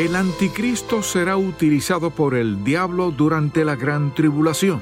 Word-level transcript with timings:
El 0.00 0.16
anticristo 0.16 1.02
será 1.02 1.36
utilizado 1.36 2.08
por 2.08 2.34
el 2.34 2.64
diablo 2.64 3.10
durante 3.10 3.66
la 3.66 3.76
gran 3.76 4.14
tribulación. 4.14 4.80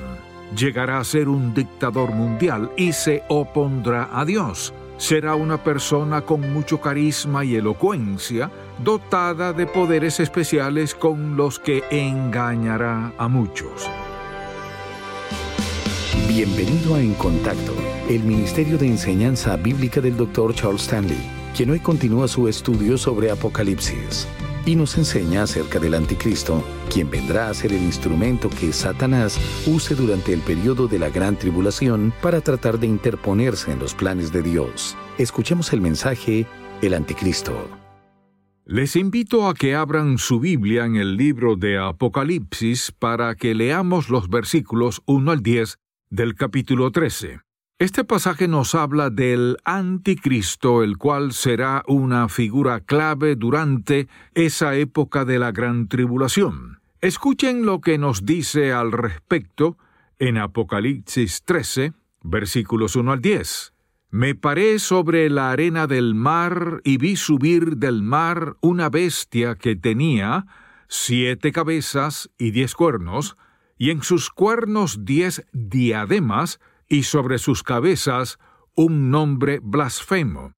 Llegará 0.56 1.00
a 1.00 1.04
ser 1.04 1.28
un 1.28 1.54
dictador 1.54 2.12
mundial 2.12 2.70
y 2.76 2.92
se 2.92 3.24
opondrá 3.26 4.10
a 4.12 4.24
Dios. 4.24 4.72
Será 4.96 5.34
una 5.34 5.64
persona 5.64 6.20
con 6.20 6.52
mucho 6.52 6.80
carisma 6.80 7.44
y 7.44 7.56
elocuencia, 7.56 8.52
dotada 8.84 9.52
de 9.52 9.66
poderes 9.66 10.20
especiales 10.20 10.94
con 10.94 11.36
los 11.36 11.58
que 11.58 11.82
engañará 11.90 13.12
a 13.18 13.26
muchos. 13.26 13.90
Bienvenido 16.28 16.94
a 16.94 17.00
En 17.00 17.14
Contacto, 17.14 17.72
el 18.08 18.22
Ministerio 18.22 18.78
de 18.78 18.86
Enseñanza 18.86 19.56
Bíblica 19.56 20.00
del 20.00 20.16
Dr. 20.16 20.54
Charles 20.54 20.82
Stanley, 20.82 21.18
quien 21.56 21.70
hoy 21.70 21.80
continúa 21.80 22.28
su 22.28 22.46
estudio 22.46 22.96
sobre 22.96 23.32
Apocalipsis 23.32 24.28
y 24.68 24.76
nos 24.76 24.98
enseña 24.98 25.44
acerca 25.44 25.78
del 25.78 25.94
anticristo, 25.94 26.62
quien 26.92 27.10
vendrá 27.10 27.48
a 27.48 27.54
ser 27.54 27.72
el 27.72 27.82
instrumento 27.82 28.50
que 28.50 28.74
Satanás 28.74 29.40
use 29.66 29.94
durante 29.94 30.34
el 30.34 30.40
periodo 30.40 30.86
de 30.88 30.98
la 30.98 31.08
gran 31.08 31.38
tribulación 31.38 32.12
para 32.20 32.42
tratar 32.42 32.78
de 32.78 32.86
interponerse 32.86 33.72
en 33.72 33.78
los 33.78 33.94
planes 33.94 34.30
de 34.30 34.42
Dios. 34.42 34.94
Escuchemos 35.16 35.72
el 35.72 35.80
mensaje 35.80 36.46
El 36.82 36.92
anticristo. 36.92 37.70
Les 38.66 38.94
invito 38.94 39.48
a 39.48 39.54
que 39.54 39.74
abran 39.74 40.18
su 40.18 40.38
Biblia 40.38 40.84
en 40.84 40.96
el 40.96 41.16
libro 41.16 41.56
de 41.56 41.78
Apocalipsis 41.78 42.92
para 42.92 43.34
que 43.36 43.54
leamos 43.54 44.10
los 44.10 44.28
versículos 44.28 45.00
1 45.06 45.30
al 45.30 45.42
10 45.42 45.78
del 46.10 46.34
capítulo 46.34 46.92
13. 46.92 47.40
Este 47.80 48.02
pasaje 48.02 48.48
nos 48.48 48.74
habla 48.74 49.08
del 49.08 49.56
anticristo, 49.62 50.82
el 50.82 50.98
cual 50.98 51.30
será 51.30 51.84
una 51.86 52.28
figura 52.28 52.80
clave 52.80 53.36
durante 53.36 54.08
esa 54.34 54.74
época 54.74 55.24
de 55.24 55.38
la 55.38 55.52
gran 55.52 55.86
tribulación. 55.86 56.80
Escuchen 57.00 57.64
lo 57.64 57.80
que 57.80 57.96
nos 57.96 58.26
dice 58.26 58.72
al 58.72 58.90
respecto 58.90 59.78
en 60.18 60.38
Apocalipsis 60.38 61.44
13, 61.44 61.92
versículos 62.24 62.96
1 62.96 63.12
al 63.12 63.20
10. 63.20 63.72
Me 64.10 64.34
paré 64.34 64.80
sobre 64.80 65.30
la 65.30 65.52
arena 65.52 65.86
del 65.86 66.16
mar 66.16 66.80
y 66.82 66.96
vi 66.96 67.14
subir 67.14 67.76
del 67.76 68.02
mar 68.02 68.56
una 68.60 68.88
bestia 68.88 69.54
que 69.54 69.76
tenía 69.76 70.46
siete 70.88 71.52
cabezas 71.52 72.28
y 72.38 72.50
diez 72.50 72.74
cuernos, 72.74 73.36
y 73.76 73.90
en 73.90 74.02
sus 74.02 74.30
cuernos 74.30 75.04
diez 75.04 75.46
diademas, 75.52 76.58
y 76.88 77.02
sobre 77.02 77.38
sus 77.38 77.62
cabezas 77.62 78.38
un 78.74 79.10
nombre 79.10 79.60
blasfemo. 79.62 80.52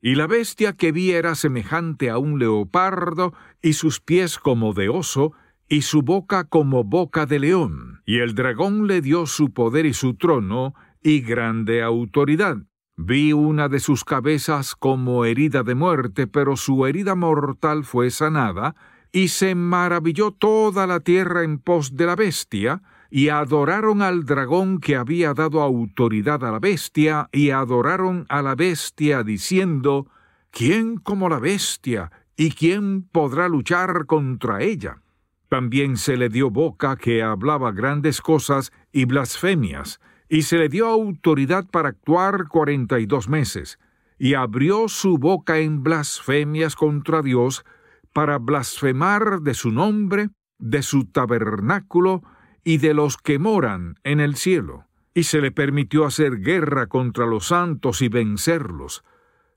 Y 0.00 0.14
la 0.14 0.26
bestia 0.26 0.74
que 0.74 0.92
vi 0.92 1.12
era 1.12 1.34
semejante 1.34 2.10
a 2.10 2.18
un 2.18 2.38
leopardo, 2.38 3.32
y 3.62 3.72
sus 3.72 4.00
pies 4.00 4.38
como 4.38 4.72
de 4.72 4.88
oso, 4.88 5.32
y 5.68 5.82
su 5.82 6.02
boca 6.02 6.44
como 6.44 6.84
boca 6.84 7.26
de 7.26 7.38
león. 7.38 8.02
Y 8.04 8.18
el 8.18 8.34
dragón 8.34 8.86
le 8.86 9.00
dio 9.00 9.26
su 9.26 9.52
poder 9.52 9.86
y 9.86 9.94
su 9.94 10.14
trono, 10.14 10.74
y 11.02 11.20
grande 11.20 11.82
autoridad. 11.82 12.58
Vi 12.96 13.32
una 13.32 13.68
de 13.68 13.80
sus 13.80 14.04
cabezas 14.04 14.74
como 14.74 15.24
herida 15.24 15.62
de 15.62 15.74
muerte, 15.74 16.26
pero 16.26 16.56
su 16.56 16.86
herida 16.86 17.14
mortal 17.14 17.84
fue 17.84 18.10
sanada, 18.10 18.74
y 19.12 19.28
se 19.28 19.54
maravilló 19.54 20.30
toda 20.30 20.86
la 20.86 21.00
tierra 21.00 21.42
en 21.42 21.58
pos 21.58 21.96
de 21.96 22.06
la 22.06 22.16
bestia, 22.16 22.82
y 23.10 23.28
adoraron 23.28 24.02
al 24.02 24.24
dragón 24.24 24.78
que 24.80 24.96
había 24.96 25.34
dado 25.34 25.62
autoridad 25.62 26.44
a 26.44 26.50
la 26.50 26.58
bestia, 26.58 27.28
y 27.32 27.50
adoraron 27.50 28.26
a 28.28 28.42
la 28.42 28.54
bestia 28.54 29.22
diciendo, 29.22 30.08
¿quién 30.50 30.96
como 30.96 31.28
la 31.28 31.38
bestia? 31.38 32.10
¿Y 32.36 32.50
quién 32.50 33.02
podrá 33.02 33.48
luchar 33.48 34.06
contra 34.06 34.62
ella? 34.62 35.02
También 35.48 35.96
se 35.96 36.16
le 36.16 36.28
dio 36.28 36.50
boca 36.50 36.96
que 36.96 37.22
hablaba 37.22 37.72
grandes 37.72 38.20
cosas 38.20 38.72
y 38.92 39.04
blasfemias, 39.04 40.00
y 40.28 40.42
se 40.42 40.58
le 40.58 40.68
dio 40.68 40.88
autoridad 40.88 41.66
para 41.70 41.90
actuar 41.90 42.48
cuarenta 42.48 42.98
y 42.98 43.06
dos 43.06 43.28
meses, 43.28 43.78
y 44.18 44.34
abrió 44.34 44.88
su 44.88 45.18
boca 45.18 45.58
en 45.58 45.82
blasfemias 45.82 46.74
contra 46.74 47.22
Dios, 47.22 47.64
para 48.12 48.38
blasfemar 48.38 49.42
de 49.42 49.54
su 49.54 49.70
nombre, 49.70 50.30
de 50.58 50.82
su 50.82 51.04
tabernáculo, 51.04 52.22
y 52.66 52.78
de 52.78 52.94
los 52.94 53.16
que 53.16 53.38
moran 53.38 53.94
en 54.02 54.18
el 54.18 54.34
cielo, 54.34 54.86
y 55.14 55.22
se 55.22 55.40
le 55.40 55.52
permitió 55.52 56.04
hacer 56.04 56.40
guerra 56.40 56.88
contra 56.88 57.24
los 57.24 57.46
santos 57.46 58.02
y 58.02 58.08
vencerlos. 58.08 59.04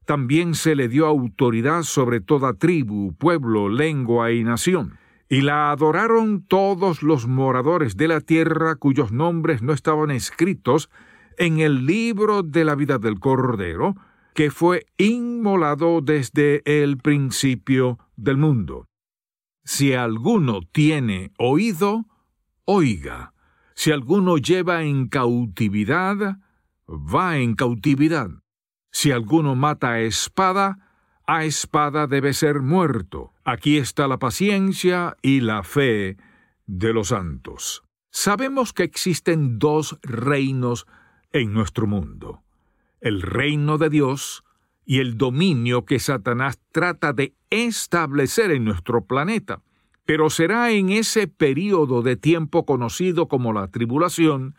También 0.06 0.54
se 0.54 0.76
le 0.76 0.88
dio 0.88 1.08
autoridad 1.08 1.82
sobre 1.82 2.22
toda 2.22 2.54
tribu, 2.54 3.16
pueblo, 3.18 3.68
lengua 3.68 4.32
y 4.32 4.44
nación. 4.44 5.00
Y 5.28 5.42
la 5.42 5.72
adoraron 5.72 6.46
todos 6.46 7.02
los 7.02 7.28
moradores 7.28 7.98
de 7.98 8.10
la 8.10 8.22
tierra 8.22 8.76
cuyos 8.76 9.12
nombres 9.12 9.64
no 9.64 9.74
estaban 9.74 10.12
escritos 10.12 10.92
en 11.40 11.62
el 11.62 11.88
libro 11.88 12.44
de 12.44 12.64
la 12.64 12.76
vida 12.76 13.00
del 13.00 13.20
Cordero, 13.20 13.96
que 14.36 14.52
fue 14.52 14.86
inmolado 15.00 16.02
desde 16.02 16.62
el 16.64 16.98
principio 16.98 17.98
del 18.16 18.38
mundo. 18.38 18.86
Si 19.64 19.94
alguno 19.94 20.60
tiene 20.72 21.32
oído, 21.40 22.06
Oiga, 22.72 23.34
si 23.74 23.92
alguno 23.92 24.38
lleva 24.38 24.84
en 24.84 25.08
cautividad, 25.08 26.38
va 26.88 27.38
en 27.40 27.56
cautividad. 27.56 28.30
Si 28.92 29.12
alguno 29.12 29.56
mata 29.56 29.94
a 29.94 30.02
espada, 30.02 30.78
a 31.26 31.46
espada 31.46 32.06
debe 32.06 32.32
ser 32.34 32.60
muerto. 32.60 33.34
Aquí 33.44 33.78
está 33.78 34.08
la 34.08 34.20
paciencia 34.20 35.18
y 35.24 35.40
la 35.40 35.64
fe 35.64 36.18
de 36.68 36.94
los 36.94 37.08
santos. 37.08 37.82
Sabemos 38.12 38.72
que 38.72 38.84
existen 38.84 39.58
dos 39.58 39.98
reinos 40.04 40.86
en 41.32 41.54
nuestro 41.54 41.88
mundo. 41.88 42.44
El 43.02 43.24
reino 43.24 43.80
de 43.80 43.90
Dios 43.90 44.44
y 44.86 45.00
el 45.00 45.18
dominio 45.18 45.86
que 45.86 45.98
Satanás 45.98 46.60
trata 46.72 47.14
de 47.14 47.34
establecer 47.50 48.52
en 48.52 48.64
nuestro 48.64 49.06
planeta. 49.06 49.64
Pero 50.10 50.32
será 50.32 50.72
en 50.72 50.90
ese 50.90 51.28
período 51.28 52.02
de 52.02 52.16
tiempo 52.16 52.66
conocido 52.66 53.28
como 53.28 53.54
la 53.54 53.68
tribulación, 53.68 54.56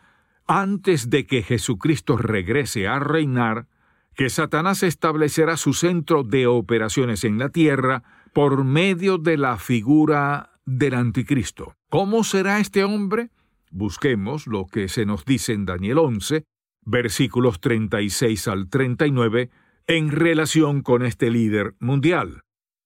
antes 0.47 1.09
de 1.09 1.25
que 1.25 1.43
Jesucristo 1.43 2.15
regrese 2.15 2.87
a 2.87 2.99
reinar, 2.99 3.67
que 4.15 4.29
Satanás 4.29 4.81
establecerá 4.81 5.57
su 5.57 5.73
centro 5.73 6.23
de 6.23 6.47
operaciones 6.47 7.25
en 7.25 7.37
la 7.37 7.49
tierra 7.49 8.01
por 8.31 8.63
medio 8.63 9.17
de 9.17 9.35
la 9.35 9.57
figura 9.57 10.51
del 10.65 10.93
anticristo. 10.93 11.75
¿Cómo 11.89 12.23
será 12.23 12.61
este 12.61 12.85
hombre? 12.85 13.29
Busquemos 13.71 14.47
lo 14.47 14.67
que 14.67 14.87
se 14.87 15.05
nos 15.05 15.25
dice 15.25 15.51
en 15.51 15.65
Daniel 15.65 15.97
11, 15.97 16.45
versículos 16.85 17.59
36 17.59 18.47
al 18.47 18.69
39, 18.69 19.49
en 19.87 20.11
relación 20.11 20.81
con 20.81 21.05
este 21.05 21.29
líder 21.29 21.75
mundial 21.81 22.41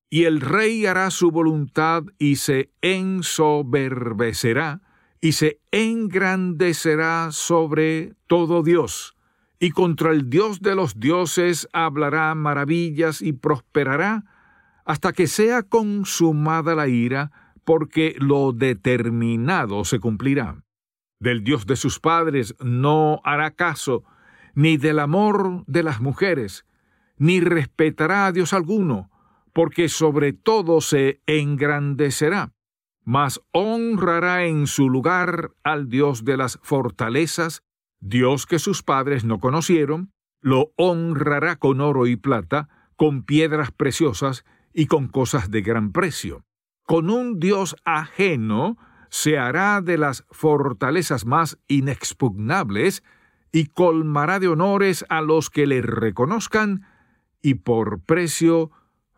y 0.08 0.24
el 0.24 0.40
rey 0.40 0.86
hará 0.86 1.10
su 1.10 1.30
voluntad 1.30 2.04
y 2.18 2.36
se 2.36 2.70
ensoberbecerá 2.80 4.80
y 5.20 5.32
se 5.32 5.60
engrandecerá 5.72 7.28
sobre 7.32 8.14
todo 8.26 8.62
Dios, 8.62 9.16
y 9.58 9.70
contra 9.70 10.12
el 10.12 10.30
Dios 10.30 10.60
de 10.60 10.74
los 10.74 11.00
dioses 11.00 11.68
hablará 11.72 12.34
maravillas 12.34 13.22
y 13.22 13.32
prosperará 13.32 14.24
hasta 14.84 15.12
que 15.12 15.26
sea 15.26 15.64
consumada 15.64 16.76
la 16.76 16.86
ira, 16.86 17.32
porque 17.64 18.14
lo 18.20 18.52
determinado 18.52 19.84
se 19.84 19.98
cumplirá. 19.98 20.62
Del 21.18 21.42
Dios 21.42 21.66
de 21.66 21.74
sus 21.74 21.98
padres 21.98 22.54
no 22.60 23.20
hará 23.24 23.50
caso, 23.50 24.04
ni 24.54 24.76
del 24.76 25.00
amor 25.00 25.64
de 25.66 25.82
las 25.82 26.00
mujeres, 26.00 26.64
ni 27.18 27.40
respetará 27.40 28.26
a 28.26 28.32
Dios 28.32 28.52
alguno, 28.52 29.10
porque 29.56 29.88
sobre 29.88 30.34
todo 30.34 30.82
se 30.82 31.22
engrandecerá, 31.24 32.52
mas 33.06 33.40
honrará 33.52 34.44
en 34.44 34.66
su 34.66 34.90
lugar 34.90 35.52
al 35.64 35.88
Dios 35.88 36.26
de 36.26 36.36
las 36.36 36.58
fortalezas, 36.62 37.62
Dios 37.98 38.44
que 38.44 38.58
sus 38.58 38.82
padres 38.82 39.24
no 39.24 39.40
conocieron, 39.40 40.12
lo 40.42 40.74
honrará 40.76 41.56
con 41.56 41.80
oro 41.80 42.06
y 42.06 42.16
plata, 42.16 42.68
con 42.96 43.22
piedras 43.22 43.70
preciosas 43.70 44.44
y 44.74 44.88
con 44.88 45.08
cosas 45.08 45.50
de 45.50 45.62
gran 45.62 45.90
precio. 45.90 46.44
Con 46.82 47.08
un 47.08 47.40
Dios 47.40 47.76
ajeno 47.86 48.76
se 49.08 49.38
hará 49.38 49.80
de 49.80 49.96
las 49.96 50.26
fortalezas 50.30 51.24
más 51.24 51.58
inexpugnables 51.66 53.02
y 53.52 53.68
colmará 53.68 54.38
de 54.38 54.48
honores 54.48 55.06
a 55.08 55.22
los 55.22 55.48
que 55.48 55.66
le 55.66 55.80
reconozcan, 55.80 56.84
y 57.40 57.54
por 57.54 58.00
precio 58.02 58.70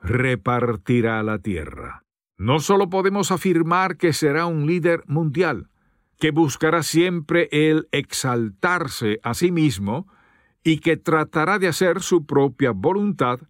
repartirá 0.02 1.22
la 1.22 1.38
tierra. 1.38 2.04
No 2.36 2.60
solo 2.60 2.88
podemos 2.88 3.32
afirmar 3.32 3.96
que 3.96 4.12
será 4.12 4.46
un 4.46 4.66
líder 4.66 5.02
mundial, 5.06 5.68
que 6.18 6.30
buscará 6.30 6.82
siempre 6.82 7.48
el 7.50 7.88
exaltarse 7.92 9.20
a 9.22 9.34
sí 9.34 9.50
mismo 9.50 10.06
y 10.62 10.78
que 10.78 10.96
tratará 10.96 11.58
de 11.58 11.68
hacer 11.68 12.00
su 12.00 12.26
propia 12.26 12.72
voluntad, 12.72 13.40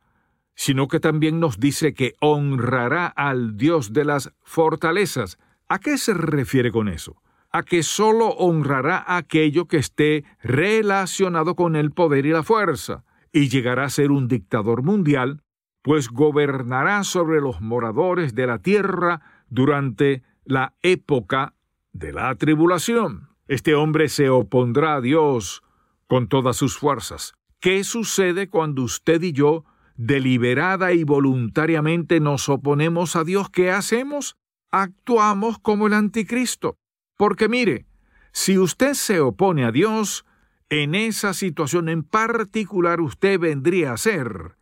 sino 0.54 0.88
que 0.88 1.00
también 1.00 1.40
nos 1.40 1.58
dice 1.58 1.94
que 1.94 2.14
honrará 2.20 3.06
al 3.06 3.56
Dios 3.56 3.92
de 3.92 4.04
las 4.04 4.32
fortalezas. 4.42 5.38
¿A 5.68 5.78
qué 5.78 5.98
se 5.98 6.14
refiere 6.14 6.70
con 6.70 6.88
eso? 6.88 7.22
A 7.50 7.62
que 7.62 7.82
sólo 7.82 8.28
honrará 8.30 9.04
aquello 9.06 9.66
que 9.66 9.78
esté 9.78 10.24
relacionado 10.42 11.54
con 11.54 11.76
el 11.76 11.92
poder 11.92 12.26
y 12.26 12.30
la 12.30 12.42
fuerza, 12.42 13.04
y 13.32 13.48
llegará 13.48 13.84
a 13.84 13.90
ser 13.90 14.10
un 14.10 14.28
dictador 14.28 14.82
mundial 14.82 15.42
pues 15.82 16.08
gobernará 16.08 17.04
sobre 17.04 17.40
los 17.40 17.60
moradores 17.60 18.34
de 18.34 18.46
la 18.46 18.58
tierra 18.58 19.20
durante 19.48 20.22
la 20.44 20.74
época 20.82 21.54
de 21.92 22.12
la 22.12 22.34
tribulación. 22.34 23.28
Este 23.46 23.74
hombre 23.74 24.08
se 24.08 24.28
opondrá 24.28 24.96
a 24.96 25.00
Dios 25.00 25.62
con 26.06 26.28
todas 26.28 26.56
sus 26.56 26.78
fuerzas. 26.78 27.34
¿Qué 27.60 27.82
sucede 27.84 28.48
cuando 28.48 28.82
usted 28.82 29.22
y 29.22 29.32
yo, 29.32 29.64
deliberada 29.96 30.92
y 30.92 31.04
voluntariamente, 31.04 32.20
nos 32.20 32.48
oponemos 32.48 33.16
a 33.16 33.24
Dios? 33.24 33.50
¿Qué 33.50 33.70
hacemos? 33.70 34.36
Actuamos 34.70 35.58
como 35.58 35.86
el 35.86 35.94
anticristo. 35.94 36.76
Porque 37.16 37.48
mire, 37.48 37.86
si 38.32 38.58
usted 38.58 38.94
se 38.94 39.20
opone 39.20 39.64
a 39.64 39.72
Dios, 39.72 40.24
en 40.68 40.94
esa 40.94 41.32
situación 41.32 41.88
en 41.88 42.02
particular 42.02 43.00
usted 43.00 43.40
vendría 43.40 43.92
a 43.92 43.96
ser 43.96 44.57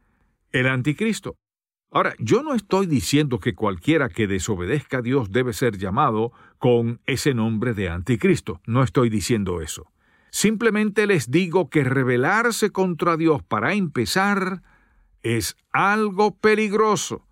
el 0.61 0.67
anticristo. 0.69 1.37
Ahora, 1.91 2.15
yo 2.19 2.43
no 2.43 2.55
estoy 2.55 2.87
diciendo 2.87 3.39
que 3.39 3.55
cualquiera 3.55 4.09
que 4.09 4.27
desobedezca 4.27 4.99
a 4.99 5.03
Dios 5.03 5.31
debe 5.31 5.53
ser 5.53 5.79
llamado 5.79 6.33
con 6.59 7.01
ese 7.07 7.33
nombre 7.33 7.75
de 7.75 7.89
anticristo. 7.89 8.61
No 8.67 8.83
estoy 8.83 9.09
diciendo 9.09 9.61
eso. 9.61 9.93
Simplemente 10.31 11.07
les 11.07 11.31
digo 11.31 11.71
que 11.71 11.85
rebelarse 11.85 12.71
contra 12.71 13.17
Dios 13.17 13.43
para 13.43 13.73
empezar 13.73 14.63
es 15.23 15.57
algo 15.73 16.37
peligroso 16.37 17.27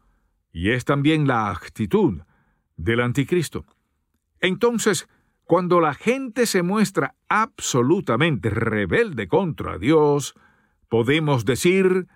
y 0.53 0.71
es 0.71 0.85
también 0.85 1.27
la 1.27 1.51
actitud 1.51 2.23
del 2.77 3.01
anticristo. 3.01 3.67
Entonces, 4.41 5.09
cuando 5.45 5.81
la 5.81 5.95
gente 5.95 6.47
se 6.47 6.63
muestra 6.63 7.15
absolutamente 7.29 8.51
rebelde 8.51 9.29
contra 9.29 9.79
Dios, 9.79 10.35
podemos 10.89 11.45
decir 11.45 12.07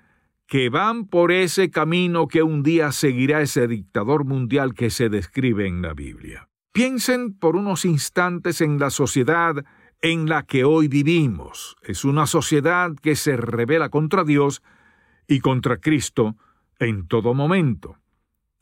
que 0.48 0.70
van 0.70 1.04
por 1.04 1.30
ese 1.30 1.70
camino 1.70 2.26
que 2.26 2.42
un 2.42 2.62
día 2.62 2.90
seguirá 2.90 3.42
ese 3.42 3.68
dictador 3.68 4.24
mundial 4.24 4.72
que 4.72 4.88
se 4.88 5.10
describe 5.10 5.68
en 5.68 5.82
la 5.82 5.92
Biblia. 5.92 6.48
Piensen 6.72 7.34
por 7.34 7.54
unos 7.54 7.84
instantes 7.84 8.62
en 8.62 8.78
la 8.78 8.88
sociedad 8.88 9.62
en 10.00 10.26
la 10.26 10.44
que 10.44 10.64
hoy 10.64 10.88
vivimos. 10.88 11.76
Es 11.82 12.06
una 12.06 12.26
sociedad 12.26 12.92
que 13.02 13.14
se 13.14 13.36
revela 13.36 13.90
contra 13.90 14.24
Dios 14.24 14.62
y 15.26 15.40
contra 15.40 15.76
Cristo 15.76 16.36
en 16.78 17.06
todo 17.06 17.34
momento. 17.34 17.98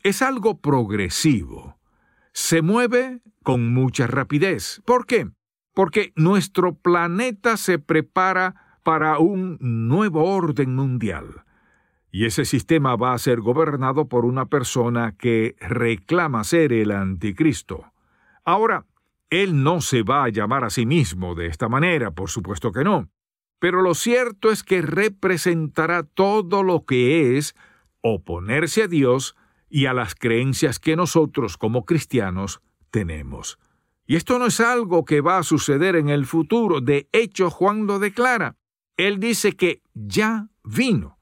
Es 0.02 0.22
algo 0.22 0.60
progresivo. 0.60 1.78
Se 2.32 2.62
mueve 2.62 3.20
con 3.44 3.72
mucha 3.72 4.08
rapidez. 4.08 4.82
¿Por 4.84 5.06
qué? 5.06 5.30
Porque 5.72 6.12
nuestro 6.16 6.74
planeta 6.74 7.56
se 7.56 7.78
prepara 7.78 8.80
para 8.82 9.20
un 9.20 9.56
nuevo 9.60 10.24
orden 10.24 10.74
mundial 10.74 11.45
y 12.16 12.24
ese 12.24 12.46
sistema 12.46 12.96
va 12.96 13.12
a 13.12 13.18
ser 13.18 13.42
gobernado 13.42 14.08
por 14.08 14.24
una 14.24 14.46
persona 14.46 15.14
que 15.18 15.54
reclama 15.60 16.44
ser 16.44 16.72
el 16.72 16.90
anticristo. 16.90 17.92
Ahora, 18.42 18.86
él 19.28 19.62
no 19.62 19.82
se 19.82 20.02
va 20.02 20.24
a 20.24 20.30
llamar 20.30 20.64
a 20.64 20.70
sí 20.70 20.86
mismo 20.86 21.34
de 21.34 21.48
esta 21.48 21.68
manera, 21.68 22.12
por 22.12 22.30
supuesto 22.30 22.72
que 22.72 22.84
no, 22.84 23.10
pero 23.58 23.82
lo 23.82 23.92
cierto 23.92 24.50
es 24.50 24.62
que 24.62 24.80
representará 24.80 26.04
todo 26.04 26.62
lo 26.62 26.86
que 26.86 27.36
es 27.36 27.54
oponerse 28.00 28.84
a 28.84 28.88
Dios 28.88 29.36
y 29.69 29.84
a 29.84 29.92
las 29.92 30.14
creencias 30.14 30.78
que 30.78 30.96
nosotros 30.96 31.58
como 31.58 31.84
cristianos 31.84 32.62
tenemos. 32.90 33.58
Y 34.06 34.16
esto 34.16 34.38
no 34.38 34.46
es 34.46 34.60
algo 34.60 35.04
que 35.04 35.20
va 35.20 35.36
a 35.36 35.42
suceder 35.42 35.96
en 35.96 36.08
el 36.08 36.24
futuro, 36.24 36.80
de 36.80 37.10
hecho 37.12 37.50
Juan 37.50 37.86
lo 37.86 37.98
declara. 37.98 38.56
Él 38.96 39.20
dice 39.20 39.52
que 39.52 39.82
ya 39.92 40.48
vino. 40.64 41.15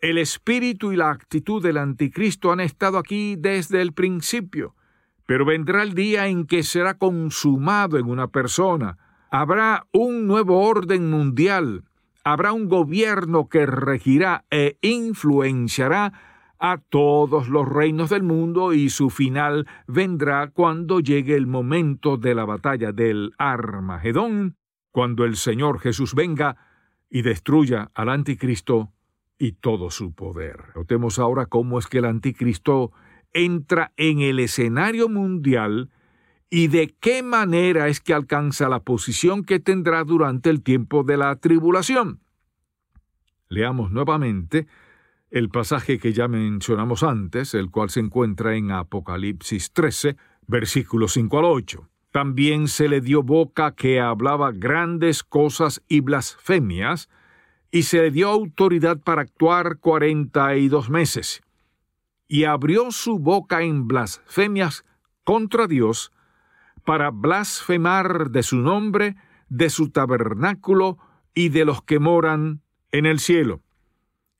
El 0.00 0.18
espíritu 0.18 0.92
y 0.92 0.96
la 0.96 1.10
actitud 1.10 1.60
del 1.60 1.76
anticristo 1.76 2.52
han 2.52 2.60
estado 2.60 2.98
aquí 2.98 3.34
desde 3.36 3.82
el 3.82 3.92
principio, 3.92 4.76
pero 5.26 5.44
vendrá 5.44 5.82
el 5.82 5.94
día 5.94 6.28
en 6.28 6.46
que 6.46 6.62
será 6.62 6.94
consumado 6.94 7.98
en 7.98 8.06
una 8.06 8.28
persona. 8.28 8.96
Habrá 9.32 9.88
un 9.92 10.28
nuevo 10.28 10.60
orden 10.60 11.10
mundial, 11.10 11.82
habrá 12.22 12.52
un 12.52 12.68
gobierno 12.68 13.48
que 13.48 13.66
regirá 13.66 14.44
e 14.50 14.78
influenciará 14.82 16.12
a 16.60 16.78
todos 16.78 17.48
los 17.48 17.68
reinos 17.68 18.10
del 18.10 18.22
mundo 18.22 18.74
y 18.74 18.90
su 18.90 19.10
final 19.10 19.66
vendrá 19.88 20.50
cuando 20.50 21.00
llegue 21.00 21.34
el 21.34 21.48
momento 21.48 22.16
de 22.16 22.36
la 22.36 22.44
batalla 22.44 22.92
del 22.92 23.32
Armagedón, 23.36 24.54
cuando 24.92 25.24
el 25.24 25.34
Señor 25.34 25.80
Jesús 25.80 26.14
venga 26.14 26.56
y 27.10 27.22
destruya 27.22 27.90
al 27.94 28.10
anticristo 28.10 28.92
y 29.38 29.52
todo 29.52 29.90
su 29.90 30.12
poder. 30.12 30.64
Notemos 30.74 31.18
ahora 31.18 31.46
cómo 31.46 31.78
es 31.78 31.86
que 31.86 31.98
el 31.98 32.04
anticristo 32.04 32.92
entra 33.32 33.92
en 33.96 34.20
el 34.20 34.40
escenario 34.40 35.08
mundial 35.08 35.90
y 36.50 36.68
de 36.68 36.94
qué 37.00 37.22
manera 37.22 37.88
es 37.88 38.00
que 38.00 38.14
alcanza 38.14 38.68
la 38.68 38.80
posición 38.80 39.44
que 39.44 39.60
tendrá 39.60 40.04
durante 40.04 40.50
el 40.50 40.62
tiempo 40.62 41.04
de 41.04 41.16
la 41.16 41.36
tribulación. 41.36 42.20
Leamos 43.48 43.90
nuevamente 43.90 44.66
el 45.30 45.50
pasaje 45.50 45.98
que 45.98 46.12
ya 46.12 46.26
mencionamos 46.26 47.02
antes, 47.02 47.54
el 47.54 47.70
cual 47.70 47.90
se 47.90 48.00
encuentra 48.00 48.56
en 48.56 48.70
Apocalipsis 48.70 49.72
13, 49.72 50.16
versículos 50.46 51.12
5 51.12 51.38
al 51.38 51.44
8. 51.44 51.88
También 52.10 52.68
se 52.68 52.88
le 52.88 53.02
dio 53.02 53.22
boca 53.22 53.74
que 53.74 54.00
hablaba 54.00 54.52
grandes 54.52 55.22
cosas 55.22 55.82
y 55.86 56.00
blasfemias, 56.00 57.10
y 57.70 57.82
se 57.82 57.98
le 58.02 58.10
dio 58.10 58.28
autoridad 58.28 58.98
para 58.98 59.22
actuar 59.22 59.78
cuarenta 59.78 60.56
y 60.56 60.68
dos 60.68 60.88
meses, 60.88 61.42
y 62.26 62.44
abrió 62.44 62.90
su 62.90 63.18
boca 63.18 63.62
en 63.62 63.86
blasfemias 63.86 64.84
contra 65.24 65.66
Dios, 65.66 66.12
para 66.84 67.10
blasfemar 67.10 68.30
de 68.30 68.42
su 68.42 68.56
nombre, 68.56 69.16
de 69.50 69.68
su 69.68 69.90
tabernáculo 69.90 70.98
y 71.34 71.50
de 71.50 71.66
los 71.66 71.82
que 71.82 71.98
moran 71.98 72.62
en 72.92 73.04
el 73.04 73.18
cielo. 73.18 73.62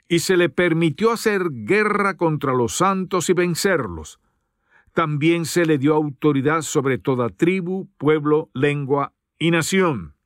Y 0.09 0.21
se 0.21 0.39
le 0.39 0.49
permitió 0.49 1.13
hacer 1.13 1.51
guerra 1.51 2.17
contra 2.17 2.55
los 2.55 2.77
santos 2.77 3.29
y 3.29 3.35
vencerlos. 3.35 4.21
También 4.95 5.45
se 5.45 5.67
le 5.67 5.77
dio 5.77 5.95
autoridad 5.95 6.63
sobre 6.63 6.97
toda 6.97 7.29
tribu, 7.29 7.91
pueblo, 7.99 8.49
lengua 8.55 9.13
y 9.39 9.51
nación 9.51 10.18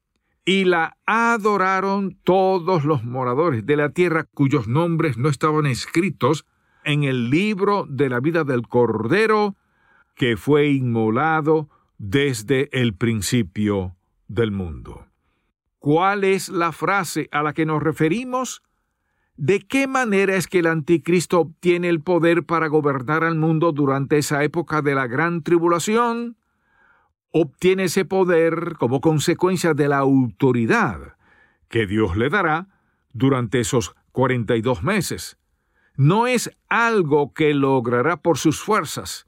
y 0.44 0.64
la 0.64 0.96
adoraron 1.06 2.18
todos 2.24 2.84
los 2.84 3.04
moradores 3.04 3.64
de 3.64 3.76
la 3.76 3.90
tierra 3.90 4.24
cuyos 4.24 4.66
nombres 4.66 5.16
no 5.16 5.28
estaban 5.28 5.66
escritos 5.66 6.46
en 6.84 7.04
el 7.04 7.30
libro 7.30 7.86
de 7.88 8.08
la 8.08 8.20
vida 8.20 8.44
del 8.44 8.66
Cordero 8.66 9.56
que 10.16 10.36
fue 10.36 10.68
inmolado 10.70 11.68
desde 11.98 12.68
el 12.78 12.94
principio 12.94 13.96
del 14.26 14.50
mundo. 14.50 15.06
¿Cuál 15.78 16.24
es 16.24 16.48
la 16.48 16.72
frase 16.72 17.28
a 17.32 17.42
la 17.42 17.52
que 17.52 17.66
nos 17.66 17.82
referimos? 17.82 18.62
¿De 19.36 19.60
qué 19.60 19.86
manera 19.86 20.36
es 20.36 20.46
que 20.46 20.58
el 20.58 20.66
anticristo 20.66 21.40
obtiene 21.40 21.88
el 21.88 22.00
poder 22.02 22.44
para 22.44 22.68
gobernar 22.68 23.24
al 23.24 23.36
mundo 23.36 23.72
durante 23.72 24.18
esa 24.18 24.44
época 24.44 24.82
de 24.82 24.94
la 24.94 25.06
gran 25.06 25.42
tribulación? 25.42 26.36
Obtiene 27.32 27.84
ese 27.84 28.04
poder 28.04 28.76
como 28.78 29.00
consecuencia 29.00 29.74
de 29.74 29.88
la 29.88 29.98
autoridad 29.98 31.16
que 31.68 31.86
Dios 31.86 32.16
le 32.16 32.28
dará 32.28 32.68
durante 33.12 33.60
esos 33.60 33.94
42 34.12 34.82
meses. 34.82 35.38
no 35.96 36.26
es 36.26 36.50
algo 36.68 37.32
que 37.34 37.52
logrará 37.54 38.16
por 38.16 38.38
sus 38.38 38.60
fuerzas, 38.60 39.26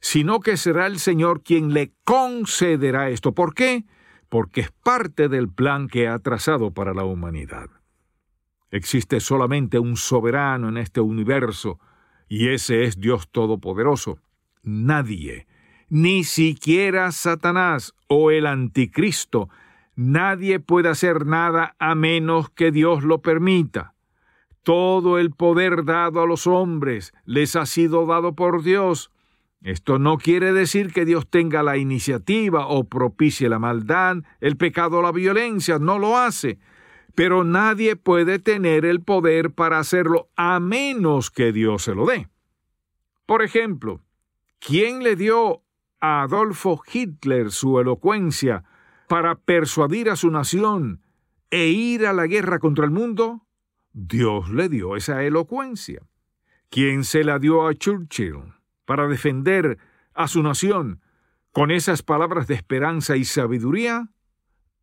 sino 0.00 0.40
que 0.40 0.56
será 0.56 0.86
el 0.86 0.98
Señor 0.98 1.42
quien 1.42 1.72
le 1.72 1.92
concederá 2.04 3.08
esto. 3.08 3.32
¿Por 3.32 3.54
qué? 3.54 3.84
Porque 4.28 4.62
es 4.62 4.70
parte 4.70 5.28
del 5.28 5.48
plan 5.48 5.88
que 5.88 6.08
ha 6.08 6.18
trazado 6.18 6.72
para 6.72 6.94
la 6.94 7.04
humanidad. 7.04 7.68
Existe 8.70 9.20
solamente 9.20 9.78
un 9.78 9.96
soberano 9.96 10.68
en 10.68 10.76
este 10.76 11.00
universo, 11.00 11.78
y 12.28 12.48
ese 12.48 12.84
es 12.84 13.00
Dios 13.00 13.28
Todopoderoso. 13.30 14.18
Nadie, 14.62 15.46
ni 15.94 16.24
siquiera 16.24 17.12
Satanás 17.12 17.94
o 18.08 18.32
el 18.32 18.46
anticristo, 18.46 19.48
nadie 19.94 20.58
puede 20.58 20.88
hacer 20.88 21.24
nada 21.24 21.76
a 21.78 21.94
menos 21.94 22.50
que 22.50 22.72
Dios 22.72 23.04
lo 23.04 23.22
permita. 23.22 23.94
Todo 24.64 25.20
el 25.20 25.30
poder 25.30 25.84
dado 25.84 26.20
a 26.20 26.26
los 26.26 26.48
hombres 26.48 27.12
les 27.26 27.54
ha 27.54 27.64
sido 27.64 28.06
dado 28.06 28.34
por 28.34 28.64
Dios. 28.64 29.12
Esto 29.62 30.00
no 30.00 30.18
quiere 30.18 30.52
decir 30.52 30.92
que 30.92 31.04
Dios 31.04 31.30
tenga 31.30 31.62
la 31.62 31.76
iniciativa 31.76 32.66
o 32.66 32.88
propicie 32.88 33.48
la 33.48 33.60
maldad, 33.60 34.16
el 34.40 34.56
pecado 34.56 34.98
o 34.98 35.02
la 35.02 35.12
violencia, 35.12 35.78
no 35.78 36.00
lo 36.00 36.18
hace. 36.18 36.58
Pero 37.14 37.44
nadie 37.44 37.94
puede 37.94 38.40
tener 38.40 38.84
el 38.84 39.00
poder 39.00 39.52
para 39.52 39.78
hacerlo 39.78 40.28
a 40.34 40.58
menos 40.58 41.30
que 41.30 41.52
Dios 41.52 41.84
se 41.84 41.94
lo 41.94 42.04
dé. 42.04 42.26
Por 43.26 43.44
ejemplo, 43.44 44.00
¿quién 44.58 45.04
le 45.04 45.14
dio 45.14 45.63
Adolfo 46.06 46.82
Hitler 46.92 47.50
su 47.50 47.80
elocuencia 47.80 48.64
para 49.08 49.36
persuadir 49.36 50.10
a 50.10 50.16
su 50.16 50.30
nación 50.30 51.00
e 51.50 51.68
ir 51.68 52.06
a 52.06 52.12
la 52.12 52.26
guerra 52.26 52.58
contra 52.58 52.84
el 52.84 52.90
mundo? 52.90 53.46
Dios 53.94 54.50
le 54.50 54.68
dio 54.68 54.96
esa 54.96 55.22
elocuencia. 55.22 56.02
¿Quién 56.68 57.04
se 57.04 57.24
la 57.24 57.38
dio 57.38 57.66
a 57.66 57.74
Churchill 57.74 58.54
para 58.84 59.08
defender 59.08 59.78
a 60.12 60.28
su 60.28 60.42
nación 60.42 61.00
con 61.52 61.70
esas 61.70 62.02
palabras 62.02 62.48
de 62.48 62.54
esperanza 62.54 63.16
y 63.16 63.24
sabiduría? 63.24 64.10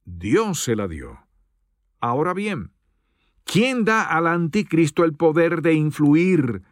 Dios 0.06 0.64
se 0.64 0.76
la 0.76 0.88
dio. 0.88 1.28
Ahora 2.00 2.34
bien, 2.34 2.74
¿quién 3.44 3.86
da 3.86 4.02
al 4.02 4.26
anticristo 4.26 5.04
el 5.04 5.14
poder 5.14 5.62
de 5.62 5.74
influir 5.74 6.64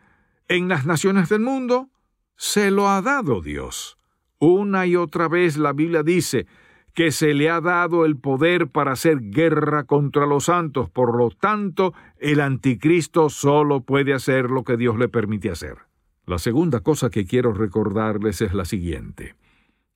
en 0.47 0.69
las 0.69 0.87
naciones 0.87 1.29
del 1.29 1.41
mundo? 1.41 1.91
Se 2.35 2.71
lo 2.71 2.89
ha 2.89 3.03
dado 3.03 3.41
Dios. 3.41 3.98
Una 4.39 4.85
y 4.85 4.95
otra 4.95 5.27
vez 5.27 5.57
la 5.57 5.73
Biblia 5.73 6.01
dice 6.03 6.47
que 6.93 7.11
se 7.11 7.33
le 7.33 7.49
ha 7.49 7.61
dado 7.61 8.05
el 8.05 8.17
poder 8.17 8.69
para 8.69 8.93
hacer 8.93 9.19
guerra 9.19 9.83
contra 9.83 10.25
los 10.25 10.45
santos. 10.45 10.89
Por 10.89 11.15
lo 11.15 11.29
tanto, 11.29 11.93
el 12.17 12.41
anticristo 12.41 13.29
solo 13.29 13.81
puede 13.81 14.13
hacer 14.13 14.49
lo 14.49 14.63
que 14.63 14.77
Dios 14.77 14.97
le 14.97 15.07
permite 15.07 15.49
hacer. 15.49 15.77
La 16.25 16.39
segunda 16.39 16.81
cosa 16.81 17.09
que 17.09 17.25
quiero 17.25 17.53
recordarles 17.53 18.41
es 18.41 18.53
la 18.53 18.65
siguiente, 18.65 19.35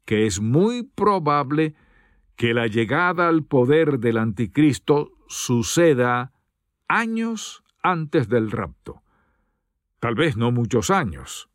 que 0.06 0.26
es 0.26 0.42
muy 0.42 0.84
probable 0.84 1.76
que 2.36 2.54
la 2.54 2.68
llegada 2.68 3.28
al 3.28 3.44
poder 3.44 4.00
del 4.00 4.18
anticristo 4.18 5.12
suceda 5.28 6.32
años 6.88 7.64
antes 7.82 8.30
del 8.30 8.52
rapto. 8.52 9.02
Tal 10.00 10.16
vez 10.16 10.36
no 10.36 10.52
muchos 10.52 10.90
años, 10.90 11.50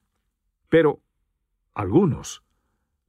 pero 0.68 1.00
algunos. 1.75 2.42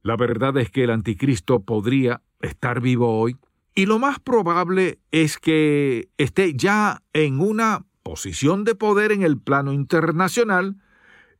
La 0.02 0.16
verdad 0.16 0.56
es 0.56 0.70
que 0.70 0.84
el 0.84 0.90
anticristo 0.90 1.62
podría 1.62 2.22
estar 2.40 2.80
vivo 2.80 3.18
hoy 3.18 3.36
y 3.74 3.86
lo 3.86 3.98
más 3.98 4.18
probable 4.18 4.98
es 5.10 5.38
que 5.38 6.08
esté 6.16 6.54
ya 6.54 7.02
en 7.12 7.40
una 7.40 7.84
posición 8.02 8.64
de 8.64 8.74
poder 8.74 9.12
en 9.12 9.22
el 9.22 9.38
plano 9.38 9.72
internacional, 9.72 10.76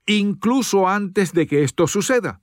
incluso 0.07 0.89
antes 0.89 1.33
de 1.33 1.47
que 1.47 1.65
esto 1.65 1.87
suceda. 1.87 2.41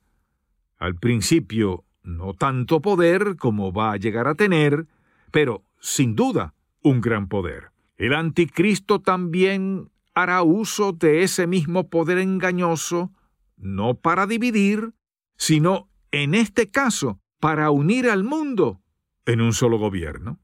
Al 0.76 0.96
principio, 0.96 1.84
no 2.02 2.34
tanto 2.34 2.80
poder 2.80 3.36
como 3.36 3.72
va 3.72 3.92
a 3.92 3.96
llegar 3.96 4.28
a 4.28 4.34
tener, 4.34 4.86
pero 5.30 5.64
sin 5.80 6.14
duda 6.16 6.54
un 6.82 7.00
gran 7.00 7.28
poder. 7.28 7.70
El 7.96 8.14
anticristo 8.14 9.00
también 9.00 9.90
hará 10.14 10.42
uso 10.42 10.92
de 10.92 11.22
ese 11.22 11.46
mismo 11.46 11.88
poder 11.88 12.18
engañoso, 12.18 13.12
no 13.56 13.94
para 13.94 14.26
dividir, 14.26 14.92
sino 15.36 15.88
en 16.10 16.34
este 16.34 16.70
caso 16.70 17.20
para 17.40 17.70
unir 17.70 18.08
al 18.08 18.24
mundo 18.24 18.80
en 19.26 19.40
un 19.40 19.52
solo 19.52 19.78
gobierno. 19.78 20.40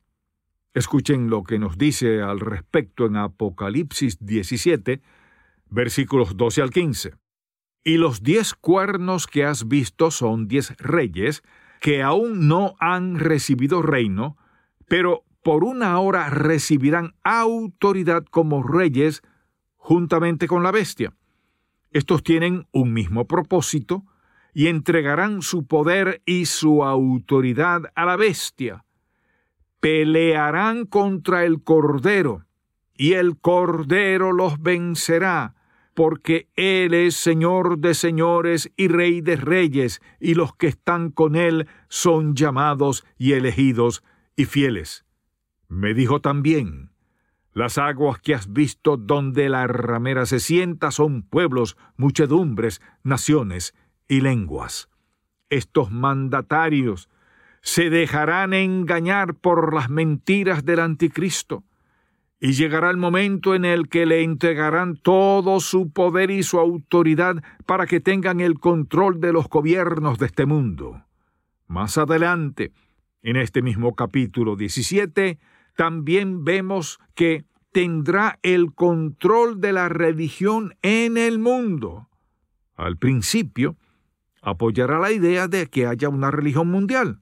Escuchen 0.75 1.31
lo 1.31 1.45
que 1.45 1.59
nos 1.59 1.79
dice 1.79 2.21
al 2.21 2.41
respecto 2.41 3.07
en 3.07 3.17
Apocalipsis 3.17 4.19
17, 4.25 5.01
versículos 5.71 6.37
12 6.37 6.63
al 6.63 6.71
15. 6.71 7.15
Y 7.85 7.97
los 7.99 8.23
diez 8.23 8.55
cuernos 8.55 9.27
que 9.27 9.45
has 9.45 9.69
visto 9.69 10.11
son 10.11 10.49
diez 10.49 10.77
reyes 10.79 11.43
que 11.81 12.03
aún 12.03 12.49
no 12.49 12.77
han 12.81 13.19
recibido 13.19 13.83
reino, 13.83 14.37
pero 14.89 15.25
por 15.43 15.65
una 15.65 15.99
hora 16.01 16.31
recibirán 16.31 17.15
autoridad 17.23 18.25
como 18.25 18.63
reyes 18.63 19.23
juntamente 19.77 20.47
con 20.49 20.63
la 20.63 20.71
bestia. 20.73 21.15
Estos 21.91 22.23
tienen 22.23 22.67
un 22.73 22.93
mismo 22.93 23.27
propósito 23.27 24.05
y 24.55 24.69
entregarán 24.69 25.43
su 25.43 25.67
poder 25.67 26.23
y 26.25 26.47
su 26.47 26.85
autoridad 26.85 27.93
a 27.97 28.07
la 28.07 28.17
bestia. 28.17 28.85
Pelearán 29.81 30.87
contra 30.87 31.45
el 31.45 31.63
Cordero, 31.63 32.47
y 32.97 33.15
el 33.15 33.37
Cordero 33.39 34.33
los 34.33 34.63
vencerá, 34.63 35.57
porque 35.93 36.49
Él 36.55 36.95
es 36.95 37.17
Señor 37.17 37.79
de 37.79 37.95
señores 37.95 38.73
y 38.77 38.89
Rey 38.89 39.21
de 39.21 39.37
reyes, 39.37 40.01
y 40.21 40.35
los 40.35 40.55
que 40.55 40.69
están 40.69 41.11
con 41.11 41.35
Él 41.35 41.69
son 41.89 42.35
llamados 42.37 43.05
y 43.19 43.33
elegidos 43.33 44.05
y 44.37 44.45
fieles. 44.45 45.05
Me 45.69 45.95
dijo 45.95 46.21
también, 46.21 46.93
las 47.53 47.79
aguas 47.79 48.21
que 48.21 48.35
has 48.35 48.53
visto 48.53 48.97
donde 48.97 49.49
la 49.49 49.67
ramera 49.67 50.27
se 50.27 50.41
sienta 50.41 50.91
son 50.91 51.23
pueblos, 51.23 51.77
muchedumbres, 51.97 52.81
naciones 53.03 53.75
y 54.09 54.21
lenguas. 54.21 54.89
Estos 55.51 55.91
mandatarios 55.91 57.09
se 57.61 57.91
dejarán 57.91 58.53
engañar 58.53 59.35
por 59.35 59.75
las 59.75 59.89
mentiras 59.89 60.65
del 60.65 60.81
anticristo, 60.81 61.65
y 62.41 62.53
llegará 62.53 62.91
el 62.91 62.99
momento 62.99 63.55
en 63.55 63.65
el 63.65 63.89
que 63.89 64.05
le 64.05 64.23
entregarán 64.23 64.97
todo 64.97 65.61
su 65.61 65.91
poder 65.91 66.31
y 66.31 66.43
su 66.43 66.59
autoridad 66.59 67.43
para 67.65 67.87
que 67.87 68.01
tengan 68.01 68.41
el 68.41 68.61
control 68.61 69.19
de 69.19 69.33
los 69.33 69.49
gobiernos 69.49 70.19
de 70.19 70.27
este 70.27 70.45
mundo. 70.45 71.05
Más 71.69 71.97
adelante, 71.97 72.71
en 73.23 73.37
este 73.37 73.63
mismo 73.63 73.95
capítulo 73.95 74.57
17, 74.57 75.39
también 75.75 76.45
vemos 76.45 77.01
que 77.15 77.47
tendrá 77.73 78.39
el 78.43 78.75
control 78.75 79.63
de 79.63 79.73
la 79.73 79.89
religión 79.89 80.75
en 80.83 81.17
el 81.17 81.39
mundo. 81.39 82.11
Al 82.77 82.99
principio, 82.99 83.77
apoyará 84.45 84.99
la 84.99 85.11
idea 85.11 85.49
de 85.49 85.67
que 85.67 85.87
haya 85.87 86.09
una 86.09 86.31
religión 86.31 86.69
mundial, 86.69 87.21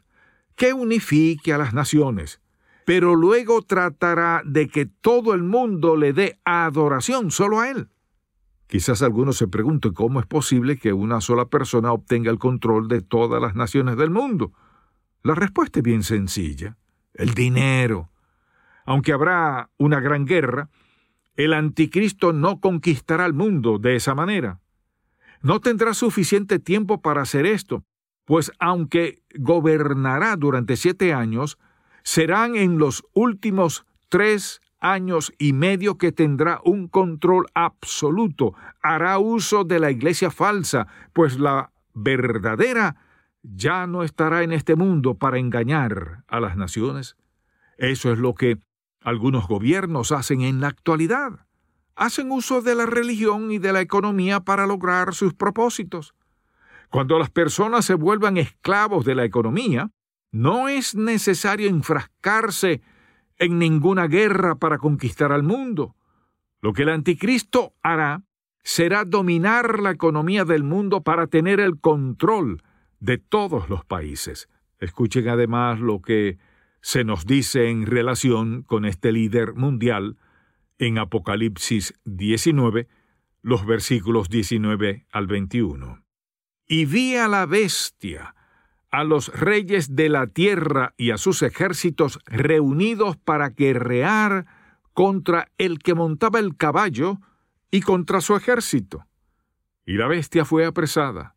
que 0.56 0.74
unifique 0.74 1.52
a 1.52 1.58
las 1.58 1.72
naciones, 1.72 2.40
pero 2.84 3.14
luego 3.14 3.62
tratará 3.62 4.42
de 4.44 4.68
que 4.68 4.86
todo 4.86 5.32
el 5.32 5.42
mundo 5.42 5.96
le 5.96 6.12
dé 6.12 6.40
adoración 6.44 7.30
solo 7.30 7.60
a 7.60 7.70
él. 7.70 7.88
Quizás 8.66 9.02
algunos 9.02 9.36
se 9.36 9.48
pregunten 9.48 9.92
cómo 9.92 10.18
es 10.18 10.26
posible 10.26 10.78
que 10.78 10.92
una 10.92 11.20
sola 11.20 11.46
persona 11.46 11.92
obtenga 11.92 12.30
el 12.30 12.38
control 12.38 12.88
de 12.88 13.02
todas 13.02 13.40
las 13.40 13.54
naciones 13.54 13.96
del 13.96 14.10
mundo. 14.10 14.52
La 15.22 15.34
respuesta 15.34 15.78
es 15.78 15.82
bien 15.84 16.02
sencilla. 16.02 16.76
El 17.14 17.34
dinero, 17.34 18.10
aunque 18.84 19.12
habrá 19.12 19.70
una 19.76 20.00
gran 20.00 20.24
guerra, 20.24 20.70
el 21.36 21.52
anticristo 21.52 22.32
no 22.32 22.60
conquistará 22.60 23.26
el 23.26 23.34
mundo 23.34 23.78
de 23.78 23.96
esa 23.96 24.14
manera. 24.14 24.61
No 25.42 25.60
tendrá 25.60 25.92
suficiente 25.94 26.58
tiempo 26.58 27.00
para 27.00 27.22
hacer 27.22 27.46
esto, 27.46 27.84
pues 28.24 28.52
aunque 28.60 29.22
gobernará 29.36 30.36
durante 30.36 30.76
siete 30.76 31.12
años, 31.12 31.58
serán 32.04 32.56
en 32.56 32.78
los 32.78 33.04
últimos 33.12 33.84
tres 34.08 34.60
años 34.78 35.32
y 35.38 35.52
medio 35.52 35.96
que 35.96 36.12
tendrá 36.12 36.60
un 36.64 36.88
control 36.88 37.46
absoluto, 37.54 38.54
hará 38.82 39.18
uso 39.18 39.64
de 39.64 39.78
la 39.78 39.90
iglesia 39.90 40.30
falsa, 40.30 40.86
pues 41.12 41.38
la 41.38 41.72
verdadera 41.94 42.96
ya 43.42 43.86
no 43.86 44.02
estará 44.02 44.42
en 44.42 44.52
este 44.52 44.76
mundo 44.76 45.14
para 45.14 45.38
engañar 45.38 46.24
a 46.26 46.40
las 46.40 46.56
naciones. 46.56 47.16
Eso 47.78 48.12
es 48.12 48.18
lo 48.18 48.34
que 48.34 48.58
algunos 49.00 49.48
gobiernos 49.48 50.12
hacen 50.12 50.42
en 50.42 50.60
la 50.60 50.68
actualidad. 50.68 51.46
Hacen 51.94 52.30
uso 52.30 52.62
de 52.62 52.74
la 52.74 52.86
religión 52.86 53.50
y 53.50 53.58
de 53.58 53.72
la 53.72 53.80
economía 53.80 54.40
para 54.40 54.66
lograr 54.66 55.14
sus 55.14 55.34
propósitos. 55.34 56.14
Cuando 56.90 57.18
las 57.18 57.30
personas 57.30 57.84
se 57.84 57.94
vuelvan 57.94 58.36
esclavos 58.36 59.04
de 59.04 59.14
la 59.14 59.24
economía, 59.24 59.90
no 60.30 60.68
es 60.68 60.94
necesario 60.94 61.68
enfrascarse 61.68 62.82
en 63.38 63.58
ninguna 63.58 64.06
guerra 64.06 64.56
para 64.56 64.78
conquistar 64.78 65.32
al 65.32 65.42
mundo. 65.42 65.94
Lo 66.60 66.72
que 66.72 66.82
el 66.82 66.90
anticristo 66.90 67.74
hará 67.82 68.22
será 68.62 69.04
dominar 69.04 69.80
la 69.80 69.90
economía 69.90 70.44
del 70.44 70.62
mundo 70.62 71.02
para 71.02 71.26
tener 71.26 71.60
el 71.60 71.80
control 71.80 72.62
de 73.00 73.18
todos 73.18 73.68
los 73.68 73.84
países. 73.84 74.48
Escuchen 74.78 75.28
además 75.28 75.80
lo 75.80 76.00
que 76.00 76.38
se 76.80 77.04
nos 77.04 77.26
dice 77.26 77.68
en 77.68 77.86
relación 77.86 78.62
con 78.62 78.84
este 78.84 79.12
líder 79.12 79.54
mundial 79.54 80.16
en 80.86 80.98
Apocalipsis 80.98 81.94
19, 82.04 82.88
los 83.40 83.64
versículos 83.64 84.28
19 84.28 85.06
al 85.12 85.26
21. 85.28 86.04
Y 86.66 86.86
vi 86.86 87.14
a 87.14 87.28
la 87.28 87.46
bestia, 87.46 88.34
a 88.90 89.04
los 89.04 89.28
reyes 89.28 89.94
de 89.94 90.08
la 90.08 90.26
tierra 90.26 90.92
y 90.96 91.12
a 91.12 91.18
sus 91.18 91.42
ejércitos 91.42 92.18
reunidos 92.26 93.16
para 93.16 93.50
guerrear 93.50 94.46
contra 94.92 95.48
el 95.56 95.78
que 95.78 95.94
montaba 95.94 96.40
el 96.40 96.56
caballo 96.56 97.18
y 97.70 97.80
contra 97.82 98.20
su 98.20 98.34
ejército. 98.34 99.06
Y 99.86 99.94
la 99.94 100.08
bestia 100.08 100.44
fue 100.44 100.66
apresada, 100.66 101.36